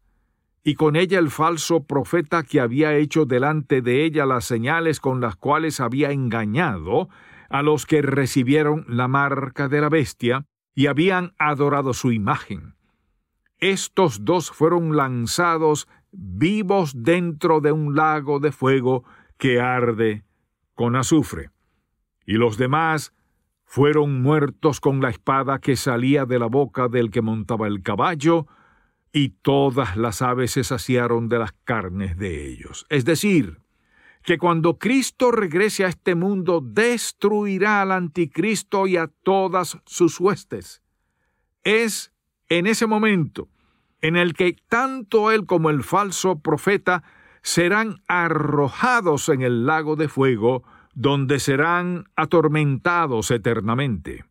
y 0.64 0.74
con 0.74 0.96
ella 0.96 1.20
el 1.20 1.30
falso 1.30 1.84
profeta 1.84 2.42
que 2.42 2.60
había 2.60 2.96
hecho 2.96 3.26
delante 3.26 3.84
de 3.84 4.06
ella 4.06 4.26
las 4.26 4.46
señales 4.46 5.00
con 5.00 5.22
las 5.22 5.36
cuales 5.36 5.80
había 5.80 6.12
engañado 6.12 7.10
a 7.50 7.62
los 7.62 7.86
que 7.86 8.02
recibieron 8.02 8.86
la 8.88 9.08
marca 9.08 9.68
de 9.68 9.82
la 9.82 9.90
bestia 9.90 10.46
y 10.74 10.88
habían 10.88 11.34
adorado 11.38 11.94
su 11.94 12.12
imagen. 12.12 12.76
Estos 13.58 14.26
dos 14.26 14.52
fueron 14.52 14.96
lanzados 14.96 15.88
vivos 16.12 16.94
dentro 16.96 17.62
de 17.62 17.72
un 17.72 17.96
lago 17.96 18.40
de 18.40 18.52
fuego 18.52 19.04
que 19.38 19.60
arde 19.60 20.26
con 20.74 20.96
azufre. 20.96 21.52
Y 22.26 22.34
los 22.34 22.58
demás 22.58 23.14
fueron 23.64 24.22
muertos 24.22 24.80
con 24.80 25.02
la 25.02 25.10
espada 25.10 25.60
que 25.60 25.76
salía 25.76 26.26
de 26.26 26.40
la 26.40 26.48
boca 26.48 26.88
del 26.88 27.12
que 27.12 27.22
montaba 27.22 27.68
el 27.68 27.82
caballo, 27.82 28.48
y 29.12 29.30
todas 29.30 29.96
las 29.96 30.22
aves 30.22 30.52
se 30.52 30.66
saciaron 30.66 31.30
de 31.30 31.40
las 31.40 31.54
carnes 31.64 32.18
de 32.18 32.50
ellos. 32.50 32.86
Es 32.90 33.06
decir, 33.06 33.62
que 34.26 34.40
cuando 34.40 34.80
Cristo 34.80 35.32
regrese 35.32 35.86
a 35.86 35.90
este 35.90 36.16
mundo 36.16 36.60
destruirá 36.60 37.82
al 37.82 37.92
anticristo 37.92 38.88
y 38.88 38.98
a 38.98 39.08
todas 39.08 39.78
sus 39.86 40.20
huestes. 40.20 40.82
Es 41.64 42.12
en 42.50 42.66
ese 42.66 42.88
momento 42.88 43.48
en 44.02 44.16
el 44.16 44.34
que 44.34 44.56
tanto 44.68 45.32
él 45.32 45.46
como 45.46 45.70
el 45.70 45.84
falso 45.84 46.40
profeta 46.40 47.04
serán 47.44 48.02
arrojados 48.08 49.30
en 49.30 49.44
el 49.44 49.68
lago 49.68 49.96
de 49.96 50.08
fuego, 50.08 50.64
donde 50.96 51.40
serán 51.40 52.06
atormentados 52.16 53.30
eternamente. 53.30 54.26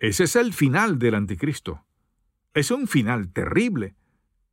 Ese 0.00 0.24
es 0.24 0.34
el 0.34 0.52
final 0.52 0.98
del 0.98 1.14
anticristo. 1.14 1.84
Es 2.52 2.72
un 2.72 2.88
final 2.88 3.32
terrible. 3.32 3.94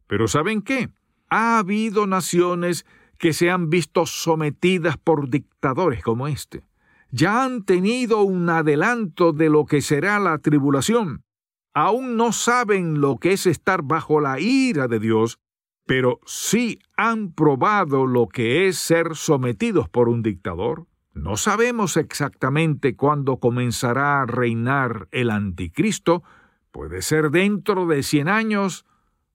Pero 0.05 0.27
¿saben 0.27 0.61
qué? 0.61 0.89
Ha 1.29 1.57
habido 1.57 2.05
naciones 2.05 2.85
que 3.21 3.33
se 3.33 3.51
han 3.51 3.69
visto 3.69 4.07
sometidas 4.07 4.97
por 4.97 5.29
dictadores 5.29 6.01
como 6.01 6.27
este. 6.27 6.63
Ya 7.11 7.43
han 7.43 7.63
tenido 7.65 8.23
un 8.23 8.49
adelanto 8.49 9.31
de 9.31 9.47
lo 9.47 9.65
que 9.67 9.81
será 9.81 10.17
la 10.17 10.39
tribulación. 10.39 11.23
Aún 11.71 12.17
no 12.17 12.31
saben 12.31 12.99
lo 12.99 13.17
que 13.17 13.33
es 13.33 13.45
estar 13.45 13.83
bajo 13.83 14.21
la 14.21 14.39
ira 14.39 14.87
de 14.87 14.99
Dios, 14.99 15.37
pero 15.85 16.19
sí 16.25 16.79
han 16.97 17.31
probado 17.31 18.07
lo 18.07 18.27
que 18.27 18.67
es 18.67 18.79
ser 18.79 19.15
sometidos 19.15 19.87
por 19.87 20.09
un 20.09 20.23
dictador. 20.23 20.87
No 21.13 21.37
sabemos 21.37 21.97
exactamente 21.97 22.95
cuándo 22.95 23.37
comenzará 23.37 24.23
a 24.23 24.25
reinar 24.25 25.09
el 25.11 25.29
anticristo, 25.29 26.23
puede 26.71 27.03
ser 27.03 27.29
dentro 27.29 27.85
de 27.85 28.01
cien 28.01 28.29
años 28.29 28.83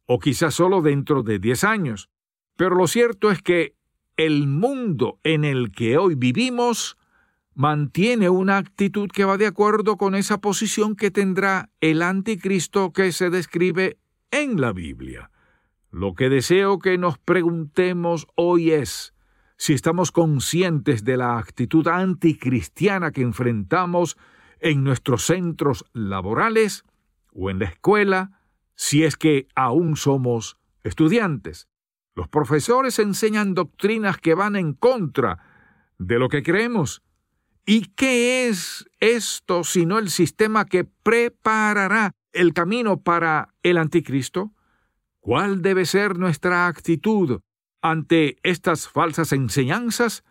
o 0.06 0.18
quizás 0.18 0.54
solo 0.54 0.82
dentro 0.82 1.22
de 1.22 1.38
diez 1.38 1.62
años, 1.62 2.10
pero 2.56 2.74
lo 2.74 2.88
cierto 2.88 3.30
es 3.30 3.42
que 3.42 3.75
el 4.16 4.46
mundo 4.46 5.18
en 5.24 5.44
el 5.44 5.70
que 5.70 5.98
hoy 5.98 6.14
vivimos 6.14 6.96
mantiene 7.54 8.28
una 8.28 8.58
actitud 8.58 9.10
que 9.10 9.24
va 9.24 9.38
de 9.38 9.46
acuerdo 9.46 9.96
con 9.96 10.14
esa 10.14 10.40
posición 10.40 10.94
que 10.94 11.10
tendrá 11.10 11.70
el 11.80 12.02
anticristo 12.02 12.92
que 12.92 13.12
se 13.12 13.30
describe 13.30 13.98
en 14.30 14.60
la 14.60 14.72
Biblia. 14.72 15.30
Lo 15.90 16.14
que 16.14 16.28
deseo 16.28 16.78
que 16.78 16.98
nos 16.98 17.18
preguntemos 17.18 18.26
hoy 18.34 18.72
es, 18.72 19.14
si 19.56 19.72
estamos 19.72 20.12
conscientes 20.12 21.04
de 21.04 21.16
la 21.16 21.38
actitud 21.38 21.88
anticristiana 21.88 23.10
que 23.10 23.22
enfrentamos 23.22 24.18
en 24.60 24.84
nuestros 24.84 25.24
centros 25.24 25.84
laborales 25.94 26.84
o 27.32 27.50
en 27.50 27.60
la 27.60 27.66
escuela, 27.66 28.40
si 28.74 29.04
es 29.04 29.16
que 29.16 29.48
aún 29.54 29.96
somos 29.96 30.58
estudiantes. 30.84 31.68
Los 32.16 32.28
profesores 32.28 32.98
enseñan 32.98 33.54
doctrinas 33.54 34.18
que 34.18 34.34
van 34.34 34.56
en 34.56 34.72
contra 34.72 35.38
de 35.98 36.18
lo 36.18 36.28
que 36.28 36.42
creemos. 36.42 37.02
¿Y 37.64 37.92
qué 37.94 38.48
es 38.48 38.86
esto 38.98 39.62
sino 39.62 39.98
el 39.98 40.10
sistema 40.10 40.64
que 40.64 40.84
preparará 40.84 42.12
el 42.32 42.52
camino 42.52 43.02
para 43.02 43.54
el 43.62 43.78
anticristo? 43.78 44.52
¿Cuál 45.20 45.62
debe 45.62 45.84
ser 45.84 46.18
nuestra 46.18 46.66
actitud 46.66 47.40
ante 47.82 48.36
estas 48.42 48.88
falsas 48.88 49.32
enseñanzas, 49.32 50.24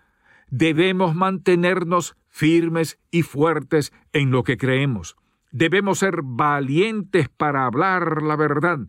debemos 0.50 1.16
mantenernos 1.16 2.16
firmes 2.28 3.00
y 3.12 3.22
fuertes 3.22 3.94
en 4.14 4.32
lo 4.32 4.44
que 4.44 4.58
creemos. 4.58 5.16
Debemos 5.52 6.00
ser 6.00 6.22
valientes 6.24 7.30
para 7.30 7.66
hablar 7.66 8.22
la 8.22 8.36
verdad. 8.36 8.80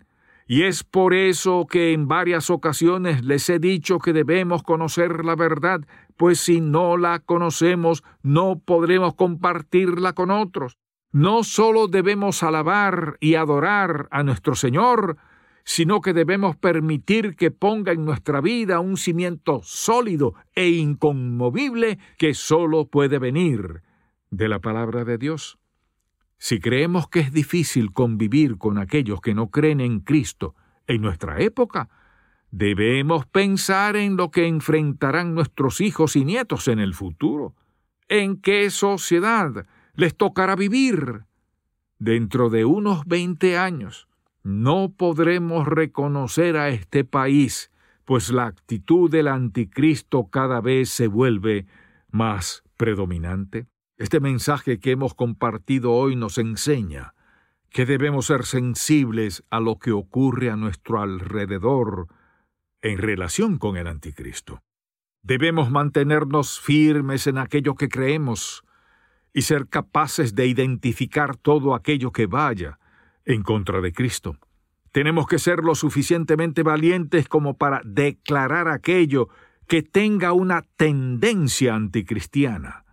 Y 0.46 0.62
es 0.62 0.85
por 0.85 1.12
eso 1.12 1.66
que 1.68 1.92
en 1.92 2.06
varias 2.06 2.50
ocasiones 2.50 3.24
les 3.24 3.48
he 3.50 3.59
dicho 3.59 3.98
que 3.98 4.12
debemos 4.12 4.62
conocer 4.62 5.24
la 5.24 5.35
verdad, 5.35 5.80
pues 6.16 6.38
si 6.38 6.61
no 6.61 6.96
la 6.96 7.18
conocemos 7.18 8.04
no 8.22 8.61
podremos 8.64 9.14
compartirla 9.14 10.12
con 10.12 10.30
otros. 10.30 10.78
No 11.11 11.42
solo 11.42 11.88
debemos 11.88 12.42
alabar 12.44 13.16
y 13.20 13.35
adorar 13.35 14.06
a 14.12 14.22
nuestro 14.22 14.54
Señor, 14.54 15.16
sino 15.64 16.00
que 16.00 16.12
debemos 16.12 16.56
permitir 16.56 17.35
que 17.35 17.50
ponga 17.50 17.90
en 17.90 18.04
nuestra 18.04 18.40
vida 18.40 18.78
un 18.78 18.96
cimiento 18.96 19.61
sólido 19.64 20.35
e 20.54 20.68
inconmovible 20.68 21.98
que 22.18 22.35
sólo 22.35 22.87
puede 22.87 23.18
venir 23.18 23.82
de 24.30 24.48
la 24.48 24.61
palabra 24.61 25.04
de 25.04 25.18
Dios. 25.18 25.59
Si 26.38 26.61
creemos 26.61 27.09
que 27.09 27.20
es 27.20 27.33
difícil 27.33 27.92
convivir 27.92 28.59
con 28.59 28.79
aquellos 28.79 29.20
que 29.20 29.35
no 29.35 29.51
creen 29.51 29.81
en 29.81 30.01
Cristo 30.01 30.55
en 30.87 31.01
nuestra 31.01 31.40
época, 31.40 31.88
debemos 32.51 33.27
pensar 33.27 33.96
en 33.96 34.16
lo 34.16 34.31
que 34.31 34.46
enfrentarán 34.46 35.35
nuestros 35.35 35.81
hijos 35.81 36.16
y 36.16 36.25
nietos 36.25 36.68
en 36.68 36.79
el 36.79 36.94
futuro. 36.94 37.55
¿En 38.09 38.40
qué 38.40 38.70
sociedad 38.70 39.66
les 39.94 40.16
tocará 40.16 40.55
vivir? 40.57 41.25
Dentro 41.99 42.51
de 42.51 42.64
unos 42.64 43.05
veinte 43.07 43.57
años, 43.57 44.07
no 44.42 44.92
podremos 44.96 45.66
reconocer 45.66 46.57
a 46.57 46.68
este 46.68 47.05
país, 47.05 47.72
pues 48.05 48.31
la 48.31 48.46
actitud 48.46 49.11
del 49.11 49.29
anticristo 49.29 50.29
cada 50.31 50.61
vez 50.61 50.90
se 50.90 51.09
vuelve 51.09 51.66
más 52.11 52.62
predominante. 52.77 53.66
Este 53.98 54.20
mensaje 54.20 54.78
que 54.78 54.90
hemos 54.90 55.14
compartido 55.14 55.92
hoy 55.92 56.16
nos 56.16 56.37
enseña 56.37 57.14
que 57.70 57.87
debemos 57.87 58.26
ser 58.26 58.44
sensibles 58.44 59.42
a 59.48 59.59
lo 59.59 59.78
que 59.78 59.90
ocurre 59.90 60.50
a 60.50 60.56
nuestro 60.56 61.00
alrededor 61.00 62.06
en 62.82 62.98
relación 62.98 63.56
con 63.56 63.78
el 63.78 63.87
anticristo. 63.87 64.62
Debemos 65.22 65.70
mantenernos 65.70 66.61
firmes 66.61 67.26
en 67.26 67.38
aquello 67.38 67.74
que 67.74 67.88
creemos 67.88 68.64
y 69.32 69.42
ser 69.42 69.66
capaces 69.66 70.35
de 70.35 70.46
identificar 70.46 71.37
todo 71.37 71.74
aquello 71.74 72.12
que 72.12 72.26
vaya 72.26 72.78
en 73.24 73.42
contra 73.42 73.80
de 73.80 73.92
Cristo. 73.92 74.37
Tenemos 74.92 75.26
que 75.26 75.38
ser 75.38 75.61
lo 75.61 75.74
suficientemente 75.74 76.62
valientes 76.62 77.28
como 77.28 77.56
para 77.56 77.80
declarar 77.85 78.68
aquello 78.68 79.28
que 79.66 79.82
tenga 79.82 80.35
una 80.35 80.62
tendencia 80.76 81.74
anticristiana. 81.74 82.86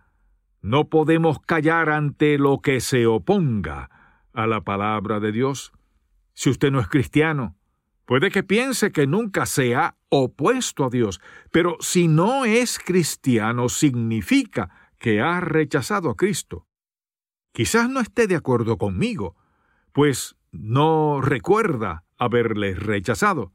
No 0.64 0.88
podemos 0.88 1.40
callar 1.40 1.90
ante 1.90 2.38
lo 2.38 2.62
que 2.62 2.80
se 2.80 3.06
oponga 3.06 3.90
a 4.32 4.46
la 4.46 4.62
palabra 4.62 5.20
de 5.20 5.30
Dios. 5.30 5.72
Si 6.32 6.48
usted 6.48 6.70
no 6.70 6.80
es 6.80 6.88
cristiano, 6.88 7.54
puede 8.06 8.30
que 8.30 8.42
piense 8.42 8.90
que 8.90 9.06
nunca 9.06 9.44
se 9.44 9.74
ha 9.74 9.98
opuesto 10.08 10.86
a 10.86 10.88
Dios, 10.88 11.20
pero 11.52 11.76
si 11.80 12.08
no 12.08 12.46
es 12.46 12.78
cristiano 12.78 13.68
significa 13.68 14.70
que 14.98 15.20
ha 15.20 15.38
rechazado 15.40 16.08
a 16.08 16.16
Cristo. 16.16 16.66
Quizás 17.52 17.90
no 17.90 18.00
esté 18.00 18.26
de 18.26 18.36
acuerdo 18.36 18.78
conmigo, 18.78 19.36
pues 19.92 20.34
no 20.50 21.20
recuerda 21.20 22.04
haberle 22.16 22.74
rechazado. 22.74 23.52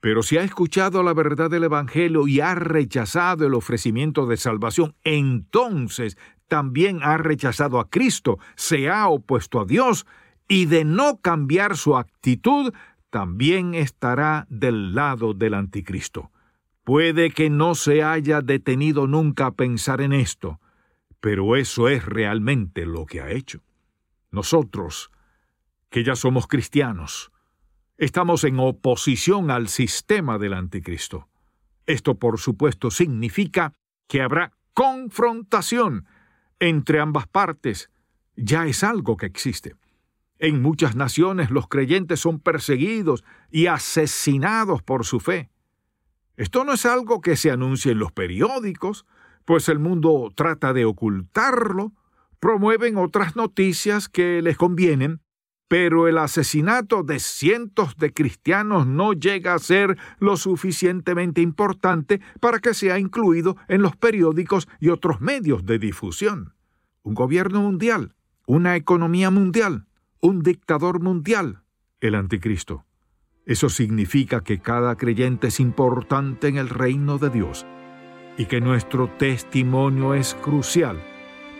Pero 0.00 0.22
si 0.22 0.36
ha 0.36 0.42
escuchado 0.42 1.02
la 1.02 1.14
verdad 1.14 1.50
del 1.50 1.64
Evangelio 1.64 2.28
y 2.28 2.40
ha 2.40 2.54
rechazado 2.54 3.46
el 3.46 3.54
ofrecimiento 3.54 4.26
de 4.26 4.36
salvación, 4.36 4.94
entonces 5.04 6.16
también 6.48 7.00
ha 7.02 7.18
rechazado 7.18 7.80
a 7.80 7.88
Cristo, 7.88 8.38
se 8.54 8.88
ha 8.88 9.08
opuesto 9.08 9.60
a 9.60 9.64
Dios 9.64 10.06
y 10.48 10.66
de 10.66 10.84
no 10.84 11.20
cambiar 11.20 11.76
su 11.76 11.96
actitud, 11.96 12.72
también 13.10 13.74
estará 13.74 14.46
del 14.48 14.94
lado 14.94 15.34
del 15.34 15.54
anticristo. 15.54 16.30
Puede 16.84 17.30
que 17.30 17.50
no 17.50 17.74
se 17.74 18.04
haya 18.04 18.42
detenido 18.42 19.06
nunca 19.06 19.46
a 19.46 19.54
pensar 19.54 20.00
en 20.00 20.12
esto, 20.12 20.60
pero 21.20 21.56
eso 21.56 21.88
es 21.88 22.04
realmente 22.04 22.86
lo 22.86 23.06
que 23.06 23.20
ha 23.20 23.30
hecho. 23.30 23.60
Nosotros, 24.30 25.10
que 25.90 26.04
ya 26.04 26.14
somos 26.14 26.46
cristianos, 26.46 27.32
estamos 27.98 28.44
en 28.44 28.58
oposición 28.58 29.50
al 29.50 29.68
sistema 29.68 30.38
del 30.38 30.54
anticristo. 30.54 31.28
Esto, 31.86 32.18
por 32.18 32.38
supuesto, 32.38 32.90
significa 32.90 33.72
que 34.08 34.22
habrá 34.22 34.52
confrontación 34.74 36.06
entre 36.58 37.00
ambas 37.00 37.26
partes. 37.26 37.90
Ya 38.36 38.66
es 38.66 38.84
algo 38.84 39.16
que 39.16 39.26
existe. 39.26 39.74
En 40.38 40.60
muchas 40.60 40.96
naciones 40.96 41.50
los 41.50 41.68
creyentes 41.68 42.20
son 42.20 42.40
perseguidos 42.40 43.24
y 43.50 43.66
asesinados 43.66 44.82
por 44.82 45.06
su 45.06 45.20
fe. 45.20 45.50
Esto 46.36 46.64
no 46.64 46.74
es 46.74 46.84
algo 46.84 47.22
que 47.22 47.36
se 47.36 47.50
anuncie 47.50 47.92
en 47.92 47.98
los 47.98 48.12
periódicos, 48.12 49.06
pues 49.46 49.70
el 49.70 49.78
mundo 49.78 50.30
trata 50.34 50.74
de 50.74 50.84
ocultarlo, 50.84 51.92
promueven 52.40 52.98
otras 52.98 53.36
noticias 53.36 54.10
que 54.10 54.42
les 54.42 54.58
convienen, 54.58 55.22
pero 55.68 56.06
el 56.06 56.18
asesinato 56.18 57.02
de 57.02 57.18
cientos 57.18 57.96
de 57.96 58.12
cristianos 58.12 58.86
no 58.86 59.12
llega 59.12 59.54
a 59.54 59.58
ser 59.58 59.98
lo 60.18 60.36
suficientemente 60.36 61.40
importante 61.40 62.20
para 62.40 62.60
que 62.60 62.74
sea 62.74 62.98
incluido 62.98 63.56
en 63.68 63.82
los 63.82 63.96
periódicos 63.96 64.68
y 64.78 64.90
otros 64.90 65.20
medios 65.20 65.66
de 65.66 65.78
difusión. 65.78 66.54
Un 67.02 67.14
gobierno 67.14 67.62
mundial, 67.62 68.14
una 68.46 68.76
economía 68.76 69.30
mundial, 69.30 69.86
un 70.20 70.42
dictador 70.42 71.00
mundial, 71.00 71.62
el 72.00 72.14
anticristo. 72.14 72.84
Eso 73.44 73.68
significa 73.68 74.42
que 74.42 74.60
cada 74.60 74.96
creyente 74.96 75.48
es 75.48 75.60
importante 75.60 76.48
en 76.48 76.58
el 76.58 76.68
reino 76.68 77.18
de 77.18 77.30
Dios 77.30 77.66
y 78.38 78.46
que 78.46 78.60
nuestro 78.60 79.08
testimonio 79.18 80.14
es 80.14 80.34
crucial 80.34 81.02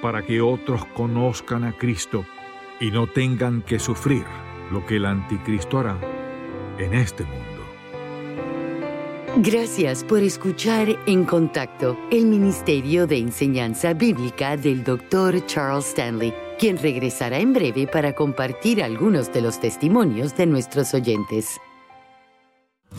para 0.03 0.23
que 0.23 0.41
otros 0.41 0.85
conozcan 0.85 1.65
a 1.65 1.73
Cristo 1.73 2.25
y 2.81 2.91
no 2.91 3.07
tengan 3.07 3.63
que 3.63 3.79
sufrir 3.79 4.25
lo 4.71 4.85
que 4.85 4.97
el 4.97 5.07
anticristo 5.07 5.79
hará 5.79 5.99
en 6.79 6.95
este 6.95 7.25
mundo. 7.25 7.57
Gracias 9.39 10.03
por 10.03 10.21
escuchar 10.21 10.89
En 11.07 11.25
Contacto, 11.25 11.99
el 12.11 12.25
Ministerio 12.25 13.07
de 13.07 13.19
Enseñanza 13.19 13.93
Bíblica 13.93 14.57
del 14.57 14.83
Dr. 14.83 15.45
Charles 15.45 15.89
Stanley, 15.89 16.33
quien 16.59 16.79
regresará 16.79 17.39
en 17.39 17.53
breve 17.53 17.87
para 17.87 18.15
compartir 18.15 18.83
algunos 18.83 19.31
de 19.33 19.43
los 19.43 19.61
testimonios 19.61 20.35
de 20.37 20.47
nuestros 20.47 20.95
oyentes. 20.95 21.61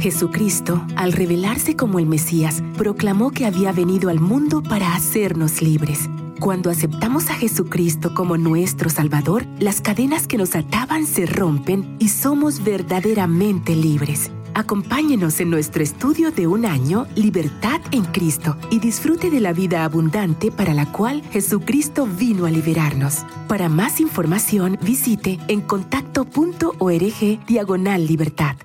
Jesucristo, 0.00 0.86
al 0.96 1.12
revelarse 1.14 1.76
como 1.76 1.98
el 1.98 2.04
Mesías, 2.04 2.62
proclamó 2.76 3.30
que 3.30 3.46
había 3.46 3.72
venido 3.72 4.10
al 4.10 4.20
mundo 4.20 4.62
para 4.62 4.94
hacernos 4.94 5.62
libres. 5.62 6.00
Cuando 6.40 6.70
aceptamos 6.70 7.30
a 7.30 7.34
Jesucristo 7.34 8.12
como 8.14 8.36
nuestro 8.36 8.90
Salvador, 8.90 9.46
las 9.58 9.80
cadenas 9.80 10.26
que 10.26 10.36
nos 10.36 10.54
ataban 10.54 11.06
se 11.06 11.24
rompen 11.24 11.96
y 11.98 12.08
somos 12.08 12.62
verdaderamente 12.62 13.74
libres. 13.74 14.30
Acompáñenos 14.52 15.40
en 15.40 15.50
nuestro 15.50 15.82
estudio 15.82 16.30
de 16.30 16.46
un 16.46 16.66
año, 16.66 17.06
Libertad 17.14 17.80
en 17.90 18.04
Cristo, 18.04 18.56
y 18.70 18.78
disfrute 18.78 19.30
de 19.30 19.40
la 19.40 19.52
vida 19.52 19.84
abundante 19.84 20.50
para 20.50 20.72
la 20.72 20.90
cual 20.92 21.22
Jesucristo 21.30 22.06
vino 22.06 22.46
a 22.46 22.50
liberarnos. 22.50 23.24
Para 23.48 23.68
más 23.68 24.00
información, 24.00 24.78
visite 24.82 25.38
en 25.48 25.60
contacto.org 25.62 27.46
diagonal 27.46 28.06
libertad. 28.06 28.56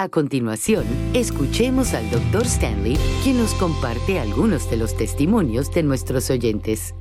A 0.00 0.08
continuación, 0.08 0.84
escuchemos 1.12 1.92
al 1.92 2.08
Dr. 2.12 2.42
Stanley, 2.42 2.96
quien 3.24 3.36
nos 3.36 3.52
comparte 3.54 4.20
algunos 4.20 4.70
de 4.70 4.76
los 4.76 4.96
testimonios 4.96 5.74
de 5.74 5.82
nuestros 5.82 6.30
oyentes. 6.30 6.94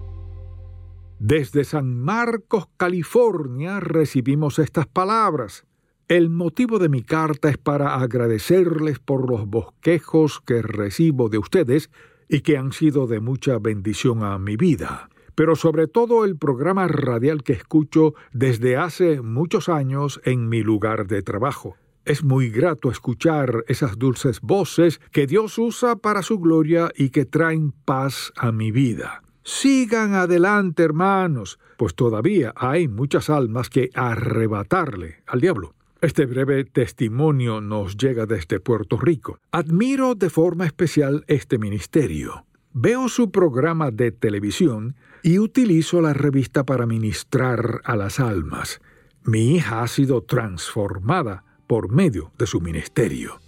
Desde 1.20 1.64
San 1.64 1.96
Marcos, 2.02 2.70
California, 2.76 3.80
recibimos 3.80 4.58
estas 4.58 4.88
palabras. 4.88 5.64
El 6.08 6.32
motivo 6.32 6.80
de 6.80 6.90
mi 6.90 7.04
carta 7.04 7.50
es 7.50 7.60
para 7.60 7.94
agradecerles 7.98 8.98
por 8.98 9.30
los 9.30 9.46
bosquejos 9.46 10.42
que 10.42 10.64
recibo 10.64 11.30
de 11.30 11.38
ustedes 11.38 11.92
y 12.28 12.42
que 12.42 12.58
han 12.58 12.72
sido 12.72 13.06
de 13.06 13.20
mucha 13.20 13.60
bendición 13.60 14.24
a 14.24 14.40
mi 14.40 14.58
vida, 14.58 15.12
pero 15.36 15.56
sobre 15.56 15.86
todo 15.86 16.26
el 16.26 16.36
programa 16.36 16.88
radial 16.88 17.44
que 17.44 17.54
escucho 17.54 18.16
desde 18.34 18.76
hace 18.76 19.22
muchos 19.22 19.70
años 19.70 20.20
en 20.26 20.50
mi 20.50 20.64
lugar 20.64 21.06
de 21.06 21.22
trabajo. 21.22 21.78
Es 22.08 22.24
muy 22.24 22.50
grato 22.50 22.89
escuchar 22.89 23.65
esas 23.67 24.00
dulces 24.00 24.39
voces 24.39 25.02
que 25.12 25.28
Dios 25.28 25.58
usa 25.58 25.98
para 25.98 26.22
su 26.22 26.39
gloria 26.39 26.89
y 26.96 27.10
que 27.10 27.26
traen 27.26 27.74
paz 27.74 28.32
a 28.38 28.54
mi 28.54 28.72
vida. 28.72 29.24
Sigan 29.43 30.13
adelante, 30.13 30.84
hermanos, 30.84 31.60
pues 31.78 31.96
todavía 31.96 32.54
hay 32.56 32.88
muchas 32.88 33.30
almas 33.30 33.70
que 33.70 33.89
arrebatarle 33.93 35.22
al 35.28 35.41
diablo. 35.41 35.74
Este 36.00 36.26
breve 36.26 36.63
testimonio 36.63 37.60
nos 37.60 37.98
llega 37.98 38.26
desde 38.26 38.62
Puerto 38.62 38.98
Rico. 38.98 39.39
Admiro 39.52 40.15
de 40.15 40.30
forma 40.30 40.65
especial 40.65 41.26
este 41.28 41.58
ministerio. 41.58 42.46
Veo 42.72 43.10
su 43.10 43.32
programa 43.32 43.91
de 43.91 44.13
televisión 44.13 44.96
y 45.24 45.39
utilizo 45.39 46.00
la 46.00 46.13
revista 46.13 46.63
para 46.63 46.86
ministrar 46.86 47.82
a 47.84 47.98
las 47.98 48.22
almas. 48.22 48.80
Mi 49.26 49.58
hija 49.58 49.84
ha 49.84 49.88
sido 49.89 50.22
transformada 50.22 51.43
por 51.68 51.92
medio 51.92 52.32
de 52.38 52.48
su 52.48 52.62
ministerio. 52.62 53.40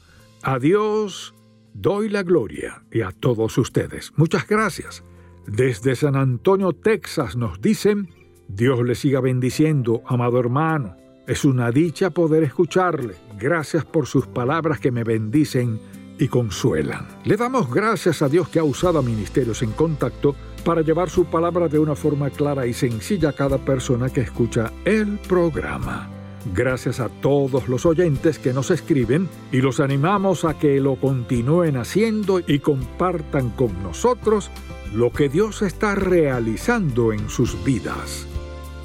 A 0.43 0.59
Dios 0.59 1.33
doy 1.73 2.09
la 2.09 2.23
gloria 2.23 2.83
y 2.91 3.01
a 3.01 3.11
todos 3.11 3.57
ustedes. 3.57 4.11
Muchas 4.15 4.47
gracias. 4.47 5.03
Desde 5.47 5.95
San 5.95 6.15
Antonio, 6.15 6.73
Texas, 6.73 7.35
nos 7.35 7.61
dicen, 7.61 8.09
Dios 8.47 8.83
le 8.83 8.95
siga 8.95 9.21
bendiciendo, 9.21 10.03
amado 10.05 10.39
hermano. 10.39 10.95
Es 11.27 11.45
una 11.45 11.71
dicha 11.71 12.09
poder 12.09 12.43
escucharle. 12.43 13.15
Gracias 13.39 13.85
por 13.85 14.07
sus 14.07 14.27
palabras 14.27 14.79
que 14.79 14.91
me 14.91 15.03
bendicen 15.03 15.79
y 16.19 16.27
consuelan. 16.27 17.07
Le 17.23 17.37
damos 17.37 17.71
gracias 17.71 18.21
a 18.21 18.29
Dios 18.29 18.49
que 18.49 18.59
ha 18.59 18.63
usado 18.63 18.99
a 18.99 19.03
Ministerios 19.03 19.61
en 19.61 19.71
Contacto 19.71 20.35
para 20.65 20.81
llevar 20.81 21.09
su 21.09 21.25
palabra 21.25 21.67
de 21.67 21.79
una 21.79 21.95
forma 21.95 22.29
clara 22.29 22.67
y 22.67 22.73
sencilla 22.73 23.29
a 23.29 23.33
cada 23.33 23.57
persona 23.57 24.09
que 24.09 24.21
escucha 24.21 24.71
el 24.85 25.19
programa. 25.19 26.18
Gracias 26.53 26.99
a 26.99 27.09
todos 27.09 27.67
los 27.67 27.85
oyentes 27.85 28.39
que 28.39 28.53
nos 28.53 28.71
escriben 28.71 29.27
y 29.51 29.61
los 29.61 29.79
animamos 29.79 30.45
a 30.45 30.57
que 30.57 30.79
lo 30.79 30.95
continúen 30.95 31.77
haciendo 31.77 32.39
y 32.39 32.59
compartan 32.59 33.49
con 33.49 33.83
nosotros 33.83 34.49
lo 34.93 35.11
que 35.11 35.29
Dios 35.29 35.61
está 35.61 35.95
realizando 35.95 37.13
en 37.13 37.29
sus 37.29 37.63
vidas. 37.63 38.25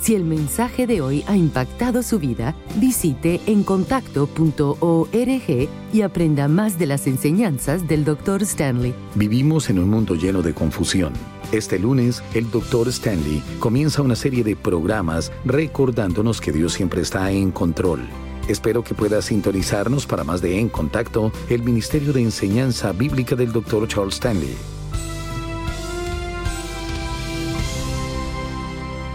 Si 0.00 0.14
el 0.14 0.24
mensaje 0.24 0.86
de 0.86 1.00
hoy 1.00 1.24
ha 1.26 1.34
impactado 1.34 2.02
su 2.02 2.18
vida, 2.18 2.54
visite 2.76 3.40
encontacto.org 3.46 5.68
y 5.94 6.02
aprenda 6.02 6.46
más 6.46 6.78
de 6.78 6.84
las 6.84 7.06
enseñanzas 7.06 7.88
del 7.88 8.04
Dr. 8.04 8.42
Stanley. 8.42 8.94
Vivimos 9.14 9.70
en 9.70 9.78
un 9.78 9.88
mundo 9.88 10.14
lleno 10.14 10.42
de 10.42 10.52
confusión. 10.52 11.14
Este 11.54 11.78
lunes, 11.78 12.22
el 12.34 12.50
Dr. 12.50 12.88
Stanley 12.88 13.42
comienza 13.60 14.02
una 14.02 14.16
serie 14.16 14.44
de 14.44 14.56
programas 14.56 15.32
recordándonos 15.44 16.40
que 16.40 16.52
Dios 16.52 16.72
siempre 16.72 17.00
está 17.00 17.30
en 17.30 17.50
control 17.50 18.08
Espero 18.48 18.84
que 18.84 18.94
pueda 18.94 19.22
sintonizarnos 19.22 20.06
para 20.06 20.22
más 20.22 20.42
de 20.42 20.58
En 20.58 20.68
Contacto, 20.68 21.32
el 21.48 21.62
Ministerio 21.62 22.12
de 22.12 22.20
Enseñanza 22.20 22.92
Bíblica 22.92 23.34
del 23.36 23.52
Dr. 23.52 23.88
Charles 23.88 24.14
Stanley. 24.14 24.54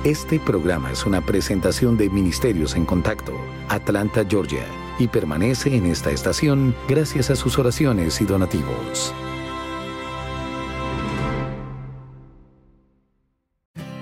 Este 0.03 0.39
programa 0.39 0.91
es 0.91 1.05
una 1.05 1.23
presentación 1.23 1.95
de 1.95 2.09
Ministerios 2.09 2.75
en 2.75 2.85
Contacto, 2.85 3.33
Atlanta, 3.67 4.25
Georgia, 4.27 4.65
y 4.97 5.07
permanece 5.07 5.75
en 5.75 5.85
esta 5.85 6.09
estación 6.09 6.73
gracias 6.87 7.29
a 7.29 7.35
sus 7.35 7.59
oraciones 7.59 8.19
y 8.21 8.25
donativos. 8.25 9.13